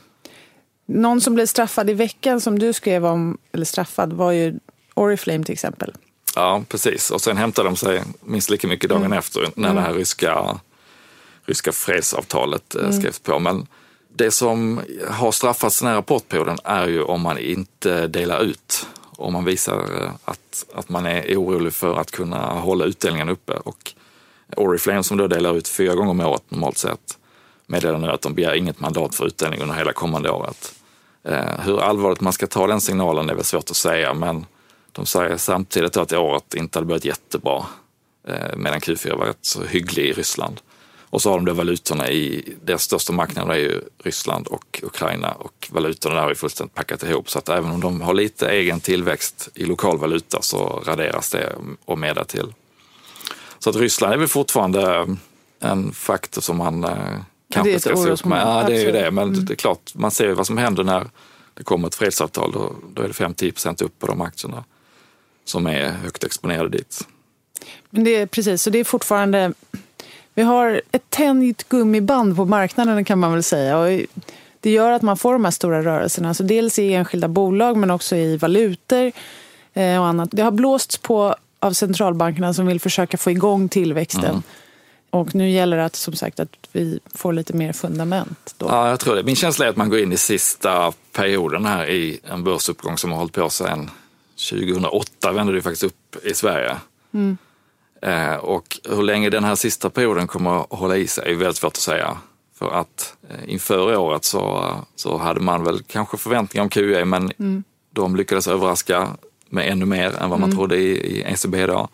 Någon 0.86 1.22
som 1.22 1.36
blev 1.36 1.46
straffad 1.46 1.90
i 1.90 1.94
veckan 1.94 2.42
som 2.42 2.60
du 2.60 2.74
skrev 2.74 3.06
om, 3.06 3.38
eller 3.52 3.66
straffad, 3.66 4.14
var 4.14 4.32
ju 4.32 4.60
Oriflame 4.94 5.44
till 5.44 5.54
exempel. 5.54 5.94
Ja, 6.36 6.64
precis. 6.70 7.12
Och 7.12 7.22
sen 7.22 7.38
hämtade 7.38 7.70
de 7.70 7.76
sig 7.76 8.04
minst 8.22 8.50
lika 8.50 8.68
mycket 8.68 8.90
dagen 8.90 9.04
mm. 9.04 9.18
efter 9.18 9.42
när 9.56 9.70
mm. 9.70 9.76
det 9.76 9.82
här 9.82 9.94
ryska, 9.94 10.60
ryska 11.46 11.72
fredsavtalet 11.72 12.76
eh, 12.76 12.82
mm. 12.82 12.94
skrevs 12.94 13.20
på. 13.20 13.40
Men 13.40 13.68
det 14.14 14.32
som 14.32 14.82
har 15.10 15.32
straffats 15.32 15.80
den 15.80 15.88
här 15.88 15.96
rapportperioden 15.96 16.58
är 16.64 16.88
ju 16.88 17.04
om 17.04 17.22
man 17.22 17.38
inte 17.38 18.08
delar 18.08 18.44
ut. 18.44 18.88
Om 19.18 19.34
man 19.34 19.46
visar 19.46 20.04
eh, 20.04 20.12
att, 20.26 20.66
att 20.74 20.90
man 20.90 21.06
är 21.06 21.38
orolig 21.38 21.74
för 21.74 21.96
att 21.96 22.12
kunna 22.12 22.54
hålla 22.54 22.86
utdelningen 22.86 23.30
uppe. 23.30 23.54
Och 23.54 23.94
Oriflame 24.58 25.04
som 25.04 25.18
då 25.18 25.28
delar 25.28 25.58
ut 25.58 25.68
fyra 25.68 25.96
gånger 25.96 26.12
om 26.12 26.20
året 26.22 26.52
normalt 26.52 26.78
sett 26.78 27.18
meddelar 27.68 28.00
nu 28.00 28.08
att 28.08 28.22
de 28.22 28.34
begär 28.34 28.54
inget 28.54 28.80
mandat 28.80 29.16
för 29.16 29.26
utdelning 29.26 29.62
under 29.62 29.76
hela 29.76 29.94
kommande 29.94 30.30
året. 30.30 30.76
Eh, 31.24 31.60
hur 31.60 31.82
allvarligt 31.82 32.22
man 32.22 32.34
ska 32.34 32.48
ta 32.48 32.68
den 32.68 32.82
signalen 32.82 33.30
är 33.30 33.34
väl 33.34 33.44
svårt 33.44 33.70
att 33.70 33.76
säga 33.76 34.14
men 34.14 34.46
de 34.92 35.06
säger 35.06 35.38
samtidigt 35.38 35.98
att 35.98 36.14
året 36.14 36.54
inte 36.54 36.80
hade 36.80 36.86
börjat 36.88 37.06
jättebra 37.06 37.66
medan 38.56 38.80
Q4 38.80 39.18
var 39.18 39.26
rätt 39.26 39.38
så 39.42 39.64
hygglig 39.64 40.06
i 40.06 40.14
Ryssland. 40.14 40.62
Och 41.16 41.22
så 41.22 41.30
har 41.30 41.38
de 41.38 41.46
då 41.46 41.54
valutorna 41.54 42.10
i, 42.10 42.54
deras 42.64 42.84
största 42.84 43.14
marknader 43.14 43.54
är 43.54 43.58
ju 43.58 43.82
Ryssland 44.04 44.48
och 44.48 44.80
Ukraina 44.84 45.32
och 45.32 45.68
valutorna 45.72 46.16
där 46.16 46.22
har 46.22 46.30
ju 46.30 46.36
fullständigt 46.36 46.76
packat 46.76 47.04
ihop 47.04 47.30
så 47.30 47.40
att 47.40 47.50
även 47.50 47.72
om 47.72 47.82
de 47.82 48.02
har 48.02 48.14
lite 48.14 48.50
egen 48.50 48.80
tillväxt 48.80 49.50
i 49.54 49.66
lokal 49.66 49.98
valuta 49.98 50.42
så 50.42 50.84
raderas 50.86 51.32
det 51.32 51.56
och 51.86 51.98
med 51.98 52.28
till. 52.28 52.54
Så 53.60 53.70
att 53.70 53.76
Ryssland 53.76 54.14
är 54.14 54.18
väl 54.18 54.28
fortfarande 54.28 55.16
en 55.60 55.92
faktor 55.92 56.42
som 56.42 56.58
man 56.58 56.84
eh, 56.84 57.20
kanske 57.52 57.80
ska 57.80 57.96
se 57.96 58.10
upp 58.10 58.26
med. 58.26 58.42
Ja, 58.42 58.64
det 58.68 58.76
är 58.78 58.86
ju 58.86 58.92
det, 58.92 59.12
men 59.12 59.30
Mm. 59.30 59.46
det 59.46 59.54
är 59.54 59.56
klart, 59.56 59.92
man 59.96 60.12
ser 60.12 60.28
ju 60.28 60.34
vad 60.34 60.48
som 60.48 60.58
händer 60.58 60.84
när 60.84 61.10
det 61.54 61.64
kommer 61.64 61.88
ett 61.88 61.96
fredsavtal. 61.96 62.52
Då, 62.52 62.76
då 62.94 63.02
är 63.02 63.08
det 63.08 63.14
5-10 63.14 63.52
procent 63.52 63.82
upp 63.82 64.00
på 64.00 64.08
de 64.08 64.22
aktierna 64.22 64.64
som 65.46 65.68
är 65.68 65.90
högt 65.90 66.24
exponerade 66.24 66.70
dit. 66.78 67.08
Men 67.90 68.04
det 68.04 68.16
är 68.16 68.26
precis, 68.26 68.62
så 68.62 68.70
det 68.70 68.80
är 68.80 68.84
fortfarande... 68.84 69.54
Vi 70.36 70.42
har 70.42 70.82
ett 70.92 71.10
tänjt 71.10 71.70
gummiband 71.70 72.36
på 72.36 72.46
marknaden 72.46 73.06
kan 73.06 73.20
man 73.20 73.34
väl 73.34 73.44
säga. 73.44 73.78
Och 73.78 73.88
det 74.60 74.72
gör 74.72 74.92
att 74.92 75.02
man 75.02 75.18
får 75.18 75.34
de 75.34 75.46
här 75.46 75.52
stora 75.52 75.84
rörelserna. 75.84 76.34
Så 76.34 76.44
dels 76.44 76.80
i 76.80 76.94
enskilda 76.94 77.28
bolag 77.28 77.78
men 77.78 77.92
också 77.92 78.16
i 78.16 78.38
valutor 78.38 79.12
eh, 79.74 80.00
och 80.00 80.08
annat. 80.08 80.30
Det 80.32 80.42
har 80.42 80.52
blåsts 80.52 80.98
på 80.98 81.36
av 81.60 81.74
centralbankerna 81.74 82.54
som 82.54 82.68
vill 82.68 82.80
försöka 82.80 83.18
få 83.18 83.32
igång 83.32 83.70
tillväxten. 83.70 84.44
Och 85.10 85.36
nu 85.36 85.50
gäller 85.50 85.78
det 85.78 85.86
att, 85.86 85.96
som 85.96 86.14
sagt 86.14 86.40
att 86.40 86.50
vi 86.72 87.00
får 87.14 87.34
lite 87.34 87.54
mer 87.54 87.74
fundament. 87.74 88.56
Då. 88.58 88.66
Ja, 88.66 88.90
jag 88.90 89.00
tror 89.00 89.16
det. 89.16 89.24
Min 89.24 89.36
känsla 89.36 89.66
är 89.66 89.70
att 89.70 89.76
man 89.76 89.90
går 89.90 90.00
in 90.00 90.14
i 90.14 90.18
sista 90.18 90.94
perioden 91.12 91.66
här 91.66 91.90
i 91.90 92.20
en 92.24 92.44
börsuppgång 92.44 92.98
som 92.98 93.12
har 93.12 93.18
hållit 93.18 93.34
på 93.34 93.50
sedan 93.50 93.90
2008 94.50 95.32
vände 95.32 95.54
det 95.54 95.62
faktiskt 95.62 95.84
upp 95.84 96.26
i 96.26 96.34
Sverige. 96.34 96.76
Eh, 98.06 98.36
och 98.36 98.80
hur 98.90 99.04
länge 99.04 99.30
den 99.30 99.44
här 99.44 99.56
sista 99.56 99.90
perioden 99.90 100.28
kommer 100.28 100.62
att 100.62 100.68
hålla 100.70 100.98
i 100.98 101.08
sig 101.08 101.32
är 101.32 101.36
väldigt 101.36 101.58
svårt 101.58 101.74
att 101.74 101.78
säga. 101.78 102.18
För 102.60 102.72
att 102.72 103.16
eh, 103.30 103.54
inför 103.54 103.98
året 103.98 104.26
så, 104.26 104.72
så 104.96 105.18
hade 105.18 105.40
man 105.40 105.64
väl 105.64 105.84
kanske 105.84 106.18
förväntningar 106.18 106.64
om 106.64 106.70
QE 106.70 107.06
men 107.06 107.32
de 107.94 108.16
lyckades 108.16 108.48
överraska 108.48 109.08
med 109.50 109.70
ännu 109.70 109.86
mer 109.86 110.16
än 110.16 110.30
vad 110.30 110.40
man 110.40 110.52
trodde 110.52 110.78
i, 110.78 110.90
i 110.90 111.22
ECB 111.22 111.66
då. 111.66 111.88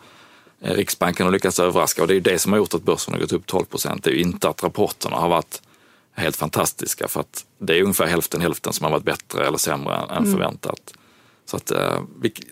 Eh, 0.62 0.74
Riksbanken 0.74 1.26
har 1.26 1.32
lyckats 1.32 1.60
överraska 1.60 2.02
och 2.02 2.08
det 2.08 2.12
är 2.12 2.16
ju 2.16 2.20
det 2.20 2.38
som 2.38 2.52
har 2.52 2.58
gjort 2.58 2.74
att 2.74 2.82
börsen 2.82 3.14
har 3.14 3.20
gått 3.20 3.32
upp 3.32 3.46
12 3.46 3.64
procent. 3.64 4.04
Det 4.04 4.10
är 4.10 4.14
ju 4.14 4.22
inte 4.22 4.48
att 4.48 4.62
rapporterna 4.62 5.16
har 5.16 5.28
varit 5.28 5.62
helt 6.14 6.36
fantastiska 6.36 7.08
för 7.08 7.20
att 7.20 7.44
det 7.58 7.78
är 7.78 7.82
ungefär 7.82 8.06
hälften 8.06 8.40
hälften 8.40 8.72
som 8.72 8.84
har 8.84 8.90
varit 8.90 9.04
bättre 9.04 9.46
eller 9.46 9.58
sämre 9.58 9.94
än 10.10 10.32
förväntat. 10.32 10.94
Så 11.46 11.56
att, 11.56 11.72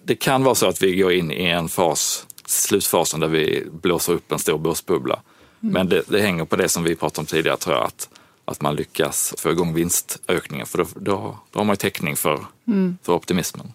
det 0.02 0.14
kan 0.14 0.45
vara 0.45 0.55
så 0.55 0.69
att 0.69 0.83
vi 0.83 0.97
går 0.97 1.12
in 1.12 1.31
i 1.33 1.45
en 1.45 1.69
fas, 1.69 2.26
slutfasen 2.50 3.21
där 3.21 3.28
vi 3.28 3.66
blåser 3.73 4.12
upp 4.12 4.33
en 4.33 4.38
stor 4.38 4.59
börsbubbla. 4.59 5.23
Men 5.61 5.88
det, 5.88 6.02
det 6.09 6.21
hänger 6.21 6.45
på 6.45 6.57
det 6.57 6.69
som 6.69 6.83
vi 6.85 6.97
pratade 6.97 7.21
om 7.21 7.26
tidigare 7.26 7.57
tror 7.57 7.76
jag, 7.76 7.85
att, 7.85 8.09
att 8.45 8.61
man 8.62 8.76
lyckas 8.76 9.35
få 9.38 9.50
igång 9.50 9.75
vinstökningen 9.75 10.66
för 10.66 10.78
då, 10.78 10.87
då, 10.97 11.38
då 11.50 11.61
har 11.61 11.64
man 11.64 11.73
ju 11.73 11.76
täckning 11.76 12.16
för, 12.16 12.47
för 13.02 13.12
optimismen. 13.12 13.73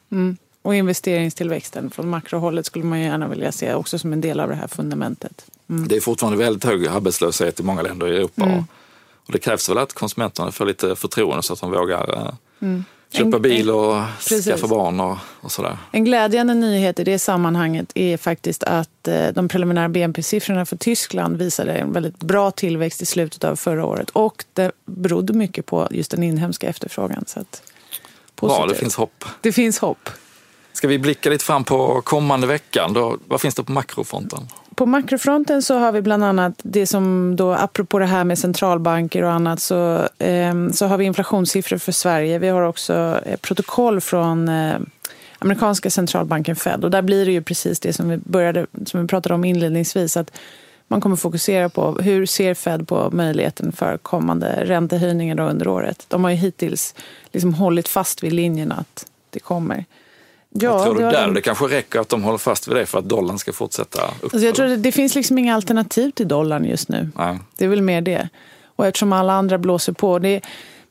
Och 0.62 0.76
investeringstillväxten 0.76 1.90
från 1.90 2.10
makrohållet 2.10 2.66
skulle 2.66 2.86
man 2.86 3.00
ju 3.00 3.06
gärna 3.06 3.28
vilja 3.28 3.52
se 3.52 3.74
också 3.74 4.00
som 4.00 4.14
en 4.14 4.22
del 4.22 4.40
av 4.40 4.50
det 4.50 4.56
här 4.56 4.68
fundamentet. 4.68 5.46
Det 5.68 5.96
är 5.96 6.02
fortfarande 6.02 6.38
väldigt 6.38 6.64
hög 6.64 6.88
arbetslöshet 6.88 7.60
i 7.60 7.64
många 7.64 7.82
länder 7.82 8.08
i 8.08 8.16
Europa. 8.16 8.44
Och, 8.44 8.64
och 9.26 9.32
det 9.32 9.40
krävs 9.40 9.70
väl 9.70 9.78
att 9.78 9.94
konsumenterna 9.94 10.52
får 10.52 10.66
lite 10.66 10.96
förtroende 10.96 11.44
så 11.44 11.54
att 11.54 11.62
de 11.62 11.72
vågar 11.72 12.14
eh, 12.14 12.34
köpa 13.16 13.36
En- 13.36 13.42
bil 13.42 13.70
och 13.70 14.02
Precis. 14.20 14.46
skaffa 14.46 14.68
barn 14.68 15.00
och, 15.00 15.18
och 15.42 15.52
sådär. 15.52 15.78
En 15.92 16.06
glädjande 16.06 16.54
nyhet 16.54 17.00
i 17.00 17.04
det 17.04 17.20
sammanhanget 17.20 17.92
är 17.96 18.18
faktiskt 18.18 18.64
att 18.64 19.08
eh, 19.08 19.28
de 19.34 19.48
preliminära 19.48 19.90
BNP-siffrorna 19.90 20.66
för 20.66 20.78
Tyskland 20.78 21.38
visade 21.38 21.74
en 21.74 21.94
väldigt 21.94 22.20
bra 22.20 22.52
tillväxt 22.52 23.02
i 23.02 23.06
slutet 23.06 23.44
av 23.44 23.56
förra 23.56 23.86
året. 23.86 24.10
Och 24.10 24.46
det 24.54 24.72
berodde 24.86 25.34
mycket 25.34 25.66
på 25.66 25.88
just 25.92 26.12
den 26.12 26.24
inhemska 26.24 26.68
efterfrågan. 26.70 27.24
Så 27.28 27.40
att, 27.40 27.62
Bra, 28.42 28.50
det 28.50 28.56
positivt. 28.58 28.80
finns 28.80 28.96
hopp. 28.96 29.26
det 29.42 29.52
finns 29.52 29.80
hopp. 29.80 30.10
Ska 30.74 30.88
vi 30.88 31.00
blicka 31.00 31.30
lite 31.30 31.46
fram 31.46 31.64
på 31.64 32.02
kommande 32.02 32.48
veckan? 32.48 32.94
Då, 32.94 33.18
vad 33.28 33.42
finns 33.42 33.56
det 33.56 33.64
på 33.64 33.72
makrofronten? 33.72 34.40
På 34.76 34.86
makrofronten 34.86 35.62
så 35.62 35.78
har 35.78 35.92
vi 35.92 36.02
bland 36.02 36.24
annat 36.24 36.54
det 36.64 36.88
som 36.88 37.36
då, 37.36 37.54
apropå 37.54 38.00
det 38.00 38.06
här 38.06 38.24
med 38.24 38.40
centralbanker 38.40 39.24
och 39.24 39.32
annat, 39.32 39.60
så, 39.60 40.08
eh, 40.18 40.70
så 40.74 40.86
har 40.86 40.98
vi 40.98 41.06
inflationssiffror 41.06 41.78
för 41.78 41.92
Sverige. 41.92 42.40
Vi 42.40 42.48
har 42.48 42.62
också 42.62 43.20
eh, 43.26 43.38
protokoll 43.38 44.02
från 44.02 44.50
eh, 44.50 44.76
amerikanska 45.40 45.90
centralbanken 45.90 46.56
Fed 46.56 46.84
och 46.84 46.92
där 46.92 47.02
blir 47.02 47.26
det 47.26 47.32
ju 47.32 47.42
precis 47.42 47.80
det 47.80 47.94
som 47.94 48.10
vi, 48.10 48.18
började, 48.18 48.66
som 48.86 49.02
vi 49.02 49.08
pratade 49.08 49.36
om 49.36 49.46
inledningsvis, 49.46 50.18
att 50.18 50.32
man 50.88 51.02
kommer 51.02 51.16
fokusera 51.16 51.70
på 51.70 51.92
hur 51.92 52.26
ser 52.26 52.54
Fed 52.54 52.88
på 52.88 53.10
möjligheten 53.12 53.72
för 53.72 53.98
kommande 53.98 54.66
räntehöjningar 54.66 55.40
under 55.40 55.68
året. 55.68 56.06
De 56.08 56.24
har 56.24 56.32
ju 56.32 56.38
hittills 56.38 56.96
liksom 57.32 57.54
hållit 57.54 57.88
fast 57.88 58.24
vid 58.24 58.34
linjen 58.34 58.72
att 58.72 59.06
det 59.30 59.40
kommer 59.40 59.86
vad 60.64 60.84
tror 60.84 60.96
du 60.96 61.02
det 61.02 61.10
där? 61.10 61.26
de- 61.28 61.34
Det 61.34 61.42
kanske 61.42 61.66
räcker 61.66 62.00
att 62.00 62.10
de 62.10 62.24
håller 62.24 62.38
fast 62.38 62.68
vid 62.68 62.76
det 62.76 62.86
för 62.86 63.00
att 63.00 63.10
dollarn 63.10 63.40
ska 63.40 63.54
fortsätta 63.54 64.02
upp? 64.22 64.24
Alltså 64.34 64.40
jag 64.40 64.56
tror 64.56 64.66
att 64.72 64.84
det 64.84 64.92
finns 64.92 65.16
liksom 65.16 65.38
inga 65.38 65.56
alternativ 65.56 66.12
till 66.12 66.28
dollarn 66.28 66.66
just 66.66 66.90
nu. 66.90 67.10
Nej. 67.18 67.40
Det 67.58 67.66
är 67.66 67.70
väl 67.70 67.82
mer 67.82 68.02
det. 68.02 68.30
Och 68.76 68.86
eftersom 68.86 69.14
alla 69.14 69.34
andra 69.34 69.58
blåser 69.58 69.94
på. 69.94 70.20
Det, 70.20 70.42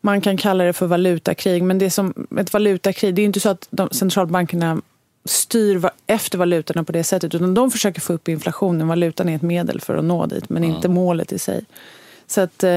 man 0.01 0.21
kan 0.21 0.37
kalla 0.37 0.65
det 0.65 0.73
för 0.73 0.87
valutakrig, 0.87 1.63
men 1.63 1.79
det 1.79 1.85
är 1.87 1.91
som 1.91 2.27
ett 2.41 2.53
valutakrig. 2.53 3.15
Det 3.15 3.23
är 3.23 3.25
inte 3.27 3.41
så 3.41 3.49
att 3.49 3.67
de, 3.71 3.89
centralbankerna 3.91 4.81
styr 5.25 5.83
efter 6.07 6.39
valutorna 6.39 6.85
på 6.85 6.93
det 6.93 7.05
sättet, 7.05 7.35
utan 7.35 7.55
de 7.55 7.71
försöker 7.71 8.01
få 8.01 8.13
upp 8.13 8.29
inflationen. 8.29 8.89
Valutan 8.89 9.29
är 9.29 9.37
ett 9.37 9.43
medel 9.43 9.81
för 9.81 9.97
att 9.97 10.05
nå 10.05 10.27
dit, 10.27 10.49
men 10.49 10.65
inte 10.65 10.89
målet 10.89 11.33
i 11.33 11.39
sig. 11.39 11.65
Så 12.27 12.41
att, 12.41 12.65
eh, 12.65 12.71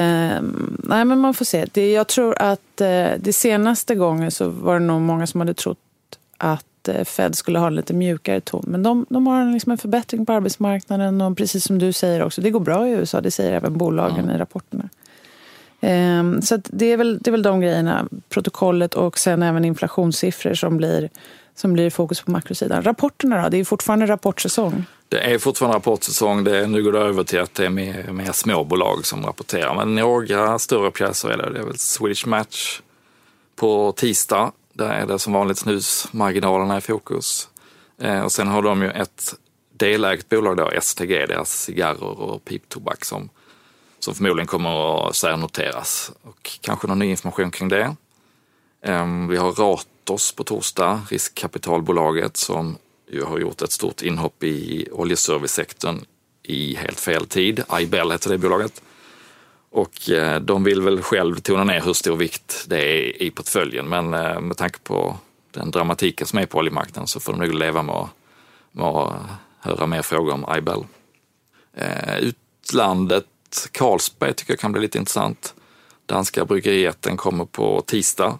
nej 0.83 1.05
men 1.05 1.19
man 1.19 1.33
får 1.33 1.45
se. 1.45 1.65
Det, 1.71 1.91
jag 1.91 2.07
tror 2.07 2.41
att 2.41 2.81
eh, 2.81 3.07
det 3.19 3.33
senaste 3.33 3.95
gången 3.95 4.31
så 4.31 4.49
var 4.49 4.73
det 4.73 4.85
nog 4.85 5.01
många 5.01 5.27
som 5.27 5.41
hade 5.41 5.53
trott 5.53 5.77
att 6.37 6.65
eh, 6.87 7.03
Fed 7.03 7.35
skulle 7.35 7.59
ha 7.59 7.67
en 7.67 7.75
lite 7.75 7.93
mjukare 7.93 8.41
ton. 8.41 8.63
Men 8.67 8.83
de, 8.83 9.05
de 9.09 9.27
har 9.27 9.41
en, 9.41 9.53
liksom 9.53 9.71
en 9.71 9.77
förbättring 9.77 10.25
på 10.25 10.33
arbetsmarknaden 10.33 11.21
och 11.21 11.37
precis 11.37 11.63
som 11.63 11.79
du 11.79 11.93
säger 11.93 12.23
också, 12.23 12.41
det 12.41 12.49
går 12.49 12.59
bra 12.59 12.87
i 12.87 12.91
USA. 12.91 13.21
Det 13.21 13.31
säger 13.31 13.51
även 13.51 13.77
bolagen 13.77 14.29
i 14.29 14.37
rapporterna. 14.37 14.89
Ehm, 15.81 16.41
så 16.41 16.61
det, 16.63 16.85
är 16.85 16.97
väl, 16.97 17.17
det 17.21 17.29
är 17.29 17.31
väl 17.31 17.41
de 17.41 17.61
grejerna, 17.61 18.07
protokollet 18.29 18.93
och 18.93 19.19
sen 19.19 19.43
även 19.43 19.65
inflationssiffror 19.65 20.53
som 20.53 20.77
blir, 20.77 21.09
som 21.55 21.73
blir 21.73 21.89
fokus 21.89 22.21
på 22.21 22.31
makrosidan. 22.31 22.83
Rapporterna 22.83 23.43
då? 23.43 23.49
Det 23.49 23.57
är 23.57 23.63
fortfarande 23.63 24.05
rapportsäsong. 24.05 24.85
Det 25.09 25.33
är 25.33 25.37
fortfarande 25.37 25.77
rapportsäsong. 25.77 26.43
Det 26.43 26.57
är, 26.57 26.67
nu 26.67 26.83
går 26.83 26.91
det 26.91 26.99
över 26.99 27.23
till 27.23 27.39
att 27.39 27.53
det 27.53 27.65
är 27.65 27.69
mer, 27.69 28.11
mer 28.11 28.31
småbolag 28.31 29.05
som 29.05 29.25
rapporterar. 29.25 29.75
Men 29.75 29.95
några 29.95 30.59
större 30.59 30.91
pjäser 30.91 31.29
är 31.29 31.37
det. 31.37 31.53
Det 31.53 31.59
är 31.59 31.63
väl 31.63 31.77
Swedish 31.77 32.27
Match 32.27 32.81
på 33.55 33.91
tisdag. 33.91 34.51
Där 34.77 34.89
är 34.89 35.05
det 35.05 35.19
som 35.19 35.33
vanligt 35.33 35.57
snusmarginalerna 35.57 36.77
i 36.77 36.81
fokus. 36.81 37.49
Eh, 37.97 38.21
och 38.21 38.31
sen 38.31 38.47
har 38.47 38.61
de 38.61 38.81
ju 38.81 38.89
ett 38.89 39.35
delägt 39.73 40.29
bolag 40.29 40.57
då, 40.57 40.71
STG, 40.81 41.25
deras 41.25 41.61
cigarrer 41.61 42.03
och 42.03 42.45
piptobak 42.45 43.05
som, 43.05 43.29
som 43.99 44.15
förmodligen 44.15 44.47
kommer 44.47 45.07
att 45.07 45.15
särnoteras. 45.15 46.11
Och 46.21 46.59
kanske 46.61 46.87
någon 46.87 46.99
ny 46.99 47.05
information 47.05 47.51
kring 47.51 47.69
det. 47.69 47.95
Ehm, 48.83 49.27
vi 49.27 49.37
har 49.37 49.51
Ratos 49.51 50.31
på 50.31 50.43
torsdag, 50.43 51.01
riskkapitalbolaget 51.09 52.37
som 52.37 52.77
ju 53.11 53.23
har 53.23 53.39
gjort 53.39 53.61
ett 53.61 53.71
stort 53.71 54.01
inhopp 54.01 54.43
i 54.43 54.87
oljeservicesektorn 54.91 56.05
i 56.43 56.75
helt 56.75 56.99
fel 56.99 57.25
tid. 57.25 57.63
Ibel 57.79 58.11
heter 58.11 58.29
det 58.29 58.37
bolaget. 58.37 58.81
Och 59.71 60.09
eh, 60.09 60.41
de 60.41 60.63
vill 60.63 60.81
väl 60.81 61.01
själv 61.01 61.35
tona 61.35 61.63
ner 61.63 61.81
hur 61.81 61.93
stor 61.93 62.15
vikt 62.15 62.65
det 62.67 62.77
är 62.77 63.21
i 63.21 63.31
portföljen 63.31 63.89
men 63.89 64.13
eh, 64.13 64.39
med 64.39 64.57
tanke 64.57 64.79
på 64.79 65.17
den 65.51 65.71
dramatiken 65.71 66.27
som 66.27 66.39
är 66.39 66.45
på 66.45 66.57
oljemarknaden 66.57 67.07
så 67.07 67.19
får 67.19 67.33
de 67.33 67.39
nog 67.39 67.53
leva 67.53 67.83
med 67.83 67.95
att, 67.95 68.09
med 68.71 68.85
att 68.85 69.11
eh, 69.11 69.25
höra 69.59 69.87
mer 69.87 70.01
frågor 70.01 70.33
om 70.33 70.45
Ibel. 70.57 70.83
Eh, 71.77 72.17
Utlandet, 72.17 73.25
Carlsberg 73.71 74.33
tycker 74.33 74.53
jag 74.53 74.59
kan 74.59 74.71
bli 74.71 74.81
lite 74.81 74.97
intressant. 74.97 75.53
Danska 76.05 76.45
bryggerijätten 76.45 77.17
kommer 77.17 77.45
på 77.45 77.81
tisdag. 77.81 78.39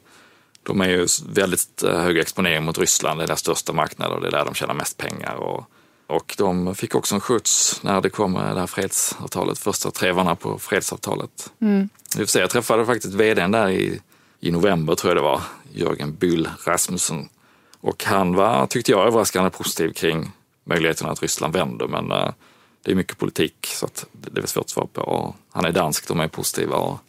De 0.63 0.81
är 0.81 0.89
ju 0.89 1.07
väldigt 1.29 1.83
eh, 1.83 1.99
hög 1.99 2.17
exponering 2.17 2.63
mot 2.63 2.77
Ryssland, 2.77 3.19
det 3.19 3.23
är 3.23 3.27
deras 3.27 3.39
största 3.39 3.73
marknad 3.73 4.11
och 4.11 4.21
det 4.21 4.27
är 4.27 4.31
där 4.31 4.45
de 4.45 4.53
tjänar 4.53 4.73
mest 4.73 4.97
pengar. 4.97 5.35
Och 5.35 5.65
och 6.07 6.35
de 6.37 6.75
fick 6.75 6.95
också 6.95 7.15
en 7.15 7.21
skjuts 7.21 7.79
när 7.83 8.01
det 8.01 8.09
kom 8.09 8.33
det 8.33 8.59
här 8.59 8.67
fredsavtalet, 8.67 9.59
första 9.59 9.91
trevarna 9.91 10.35
på 10.35 10.59
fredsavtalet. 10.59 11.51
Mm. 11.61 11.89
Jag 12.35 12.49
träffade 12.49 12.85
faktiskt 12.85 13.13
vdn 13.13 13.51
där 13.51 13.69
i, 13.69 14.01
i 14.39 14.51
november 14.51 14.95
tror 14.95 15.09
jag 15.09 15.17
det 15.17 15.29
var, 15.29 15.41
Jörgen 15.73 16.15
Bull 16.15 16.49
Rasmussen. 16.65 17.29
Och 17.81 18.03
han 18.03 18.35
var, 18.35 18.67
tyckte 18.67 18.91
jag, 18.91 19.07
överraskande 19.07 19.49
positiv 19.49 19.93
kring 19.93 20.31
möjligheten 20.63 21.09
att 21.09 21.21
Ryssland 21.21 21.53
vänder. 21.53 21.87
Men 21.87 22.11
uh, 22.11 22.29
det 22.83 22.91
är 22.91 22.95
mycket 22.95 23.17
politik 23.17 23.67
så 23.71 23.87
det 24.11 24.41
är 24.41 24.45
svårt 24.45 24.63
att 24.63 24.69
svara 24.69 24.87
på. 24.93 25.01
Och 25.01 25.35
han 25.51 25.65
är 25.65 25.71
dansk, 25.71 26.07
de 26.07 26.19
är 26.19 26.27
positiva. 26.27 26.75
Och 26.75 26.99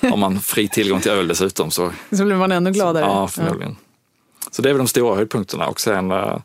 har 0.00 0.16
man 0.16 0.40
fri 0.40 0.68
tillgång 0.68 1.00
till 1.00 1.10
öl 1.10 1.28
dessutom 1.28 1.70
så... 1.70 1.92
Så 2.10 2.24
blir 2.24 2.36
man 2.36 2.52
ännu 2.52 2.72
gladare. 2.72 3.04
Så, 3.04 3.10
ja, 3.10 3.28
förmodligen. 3.28 3.76
Ja. 3.80 4.48
Så 4.50 4.62
det 4.62 4.68
är 4.68 4.72
väl 4.72 4.78
de 4.78 4.88
stora 4.88 5.16
höjdpunkterna. 5.16 5.66
Och 5.66 5.80
sen, 5.80 6.12
uh, 6.12 6.38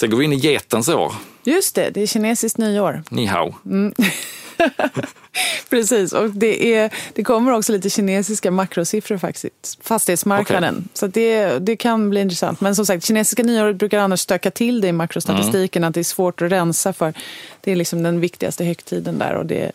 sen 0.00 0.10
går 0.10 0.18
vi 0.18 0.24
in 0.24 0.32
i 0.32 0.36
getens 0.36 0.88
år. 0.88 1.12
Just 1.44 1.74
det, 1.74 1.90
det 1.90 2.02
är 2.02 2.06
kinesiskt 2.06 2.58
nyår. 2.58 3.02
Ni 3.08 3.26
hao. 3.26 3.54
Mm. 3.66 3.94
Precis, 5.70 6.12
och 6.12 6.30
det, 6.30 6.74
är, 6.74 6.90
det 7.14 7.24
kommer 7.24 7.52
också 7.52 7.72
lite 7.72 7.90
kinesiska 7.90 8.50
makrosiffror 8.50 9.18
faktiskt, 9.18 9.78
fastighetsmarknaden. 9.82 10.74
Okay. 10.74 10.88
Så 10.94 11.06
det, 11.06 11.58
det 11.58 11.76
kan 11.76 12.10
bli 12.10 12.20
intressant. 12.20 12.60
Men 12.60 12.74
som 12.74 12.86
sagt, 12.86 13.04
kinesiska 13.04 13.42
nyåret 13.42 13.76
brukar 13.76 13.98
annars 13.98 14.20
stöka 14.20 14.50
till 14.50 14.80
det 14.80 14.88
i 14.88 14.92
makrostatistiken, 14.92 15.82
mm. 15.82 15.88
att 15.88 15.94
det 15.94 16.00
är 16.00 16.04
svårt 16.04 16.42
att 16.42 16.52
rensa 16.52 16.92
för. 16.92 17.14
Det 17.60 17.72
är 17.72 17.76
liksom 17.76 18.02
den 18.02 18.20
viktigaste 18.20 18.64
högtiden 18.64 19.18
där 19.18 19.34
och 19.34 19.46
det, 19.46 19.72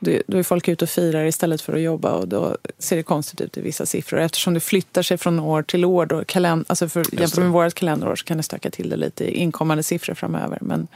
då 0.00 0.38
är 0.38 0.42
folk 0.42 0.68
ute 0.68 0.84
och 0.84 0.88
firar 0.88 1.24
istället 1.24 1.60
för 1.60 1.72
att 1.72 1.80
jobba 1.80 2.12
och 2.12 2.28
då 2.28 2.56
ser 2.78 2.96
det 2.96 3.02
konstigt 3.02 3.40
ut 3.40 3.56
i 3.56 3.60
vissa 3.60 3.86
siffror. 3.86 4.20
Eftersom 4.20 4.54
det 4.54 4.60
flyttar 4.60 5.02
sig 5.02 5.18
från 5.18 5.40
år 5.40 5.62
till 5.62 5.84
år, 5.84 6.06
då, 6.06 6.24
kalend, 6.24 6.64
alltså 6.68 6.88
för, 6.88 7.04
jämfört 7.20 7.38
med 7.38 7.50
vårt 7.50 7.74
kalenderår 7.74 8.16
så 8.16 8.24
kan 8.24 8.36
det 8.36 8.42
stöka 8.42 8.70
till 8.70 8.88
det 8.88 8.96
lite 8.96 9.24
i 9.24 9.36
inkommande 9.36 9.82
siffror 9.82 10.14
framöver. 10.14 10.58
Men 10.60 10.88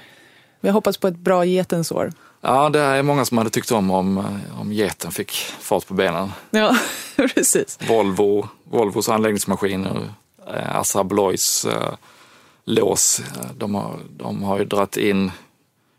vi 0.60 0.70
hoppas 0.70 0.96
på 0.96 1.08
ett 1.08 1.16
bra 1.16 1.44
getens 1.44 1.92
år. 1.92 2.12
Ja, 2.40 2.68
det 2.68 2.80
är 2.80 3.02
många 3.02 3.24
som 3.24 3.38
hade 3.38 3.50
tyckt 3.50 3.72
om 3.72 3.90
om, 3.90 4.24
om 4.60 4.72
geten 4.72 5.12
fick 5.12 5.32
fart 5.60 5.86
på 5.86 5.94
benen. 5.94 6.32
Ja, 6.50 6.76
precis. 7.16 7.78
Volvo, 7.88 8.48
Volvos 8.64 9.08
anläggningsmaskiner, 9.08 10.08
eh, 10.54 10.76
Assa 10.76 11.00
Abloys 11.00 11.64
eh, 11.64 11.94
lås, 12.64 13.22
de 13.56 13.74
har, 13.74 13.98
de 14.16 14.42
har 14.42 14.58
ju 14.58 14.64
dragit 14.64 14.96
in 14.96 15.30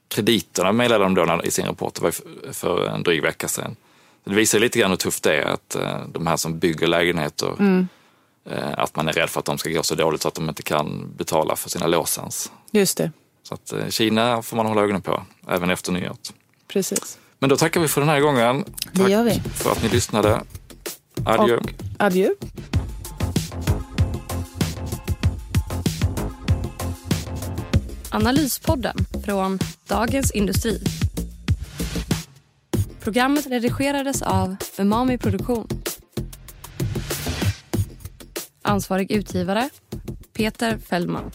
krediterna 0.07 0.71
meddelade 0.71 1.15
de 1.15 1.27
då 1.27 1.41
i 1.43 1.51
sin 1.51 1.65
rapport, 1.65 1.95
det 1.95 2.01
var 2.01 2.13
för 2.53 2.87
en 2.87 3.03
dryg 3.03 3.21
vecka 3.21 3.47
sedan. 3.47 3.75
Det 4.23 4.35
visar 4.35 4.59
lite 4.59 4.79
grann 4.79 4.89
hur 4.89 4.97
tufft 4.97 5.23
det 5.23 5.35
är 5.35 5.45
att 5.45 5.77
de 6.13 6.27
här 6.27 6.37
som 6.37 6.59
bygger 6.59 6.87
lägenheter, 6.87 7.55
mm. 7.59 7.87
att 8.77 8.95
man 8.95 9.07
är 9.07 9.13
rädd 9.13 9.29
för 9.29 9.39
att 9.39 9.45
de 9.45 9.57
ska 9.57 9.69
gå 9.69 9.83
så 9.83 9.95
dåligt 9.95 10.21
så 10.21 10.27
att 10.27 10.35
de 10.35 10.49
inte 10.49 10.63
kan 10.63 11.13
betala 11.17 11.55
för 11.55 11.69
sina 11.69 11.87
låsens. 11.87 12.51
Just 12.71 12.97
det. 12.97 13.11
Så 13.43 13.53
att 13.53 13.73
eh, 13.73 13.87
Kina 13.89 14.41
får 14.41 14.57
man 14.57 14.65
hålla 14.65 14.81
ögonen 14.81 15.01
på, 15.01 15.23
även 15.47 15.69
efter 15.69 15.91
nyåret. 15.91 16.33
Precis. 16.67 17.17
Men 17.39 17.49
då 17.49 17.57
tackar 17.57 17.81
vi 17.81 17.87
för 17.87 18.01
den 18.01 18.09
här 18.09 18.19
gången. 18.19 18.65
Det 18.91 18.99
Tack 18.99 19.09
gör 19.09 19.23
vi. 19.23 19.41
för 19.55 19.71
att 19.71 19.83
ni 19.83 19.89
lyssnade. 19.89 20.41
Adjö. 21.25 21.57
Och 21.57 21.69
adjö. 21.97 22.29
Analyspodden 28.15 28.95
från 29.25 29.59
Dagens 29.87 30.31
Industri. 30.31 30.79
Programmet 33.03 33.47
redigerades 33.47 34.21
av 34.21 34.55
Umami 34.77 35.17
Produktion. 35.17 35.67
Ansvarig 38.61 39.11
utgivare 39.11 39.69
Peter 40.33 40.77
Fellman. 40.77 41.31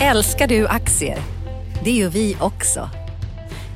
Älskar 0.00 0.48
du 0.48 0.66
aktier? 0.66 1.18
Det 1.84 1.92
gör 1.92 2.08
vi 2.08 2.36
också. 2.40 2.90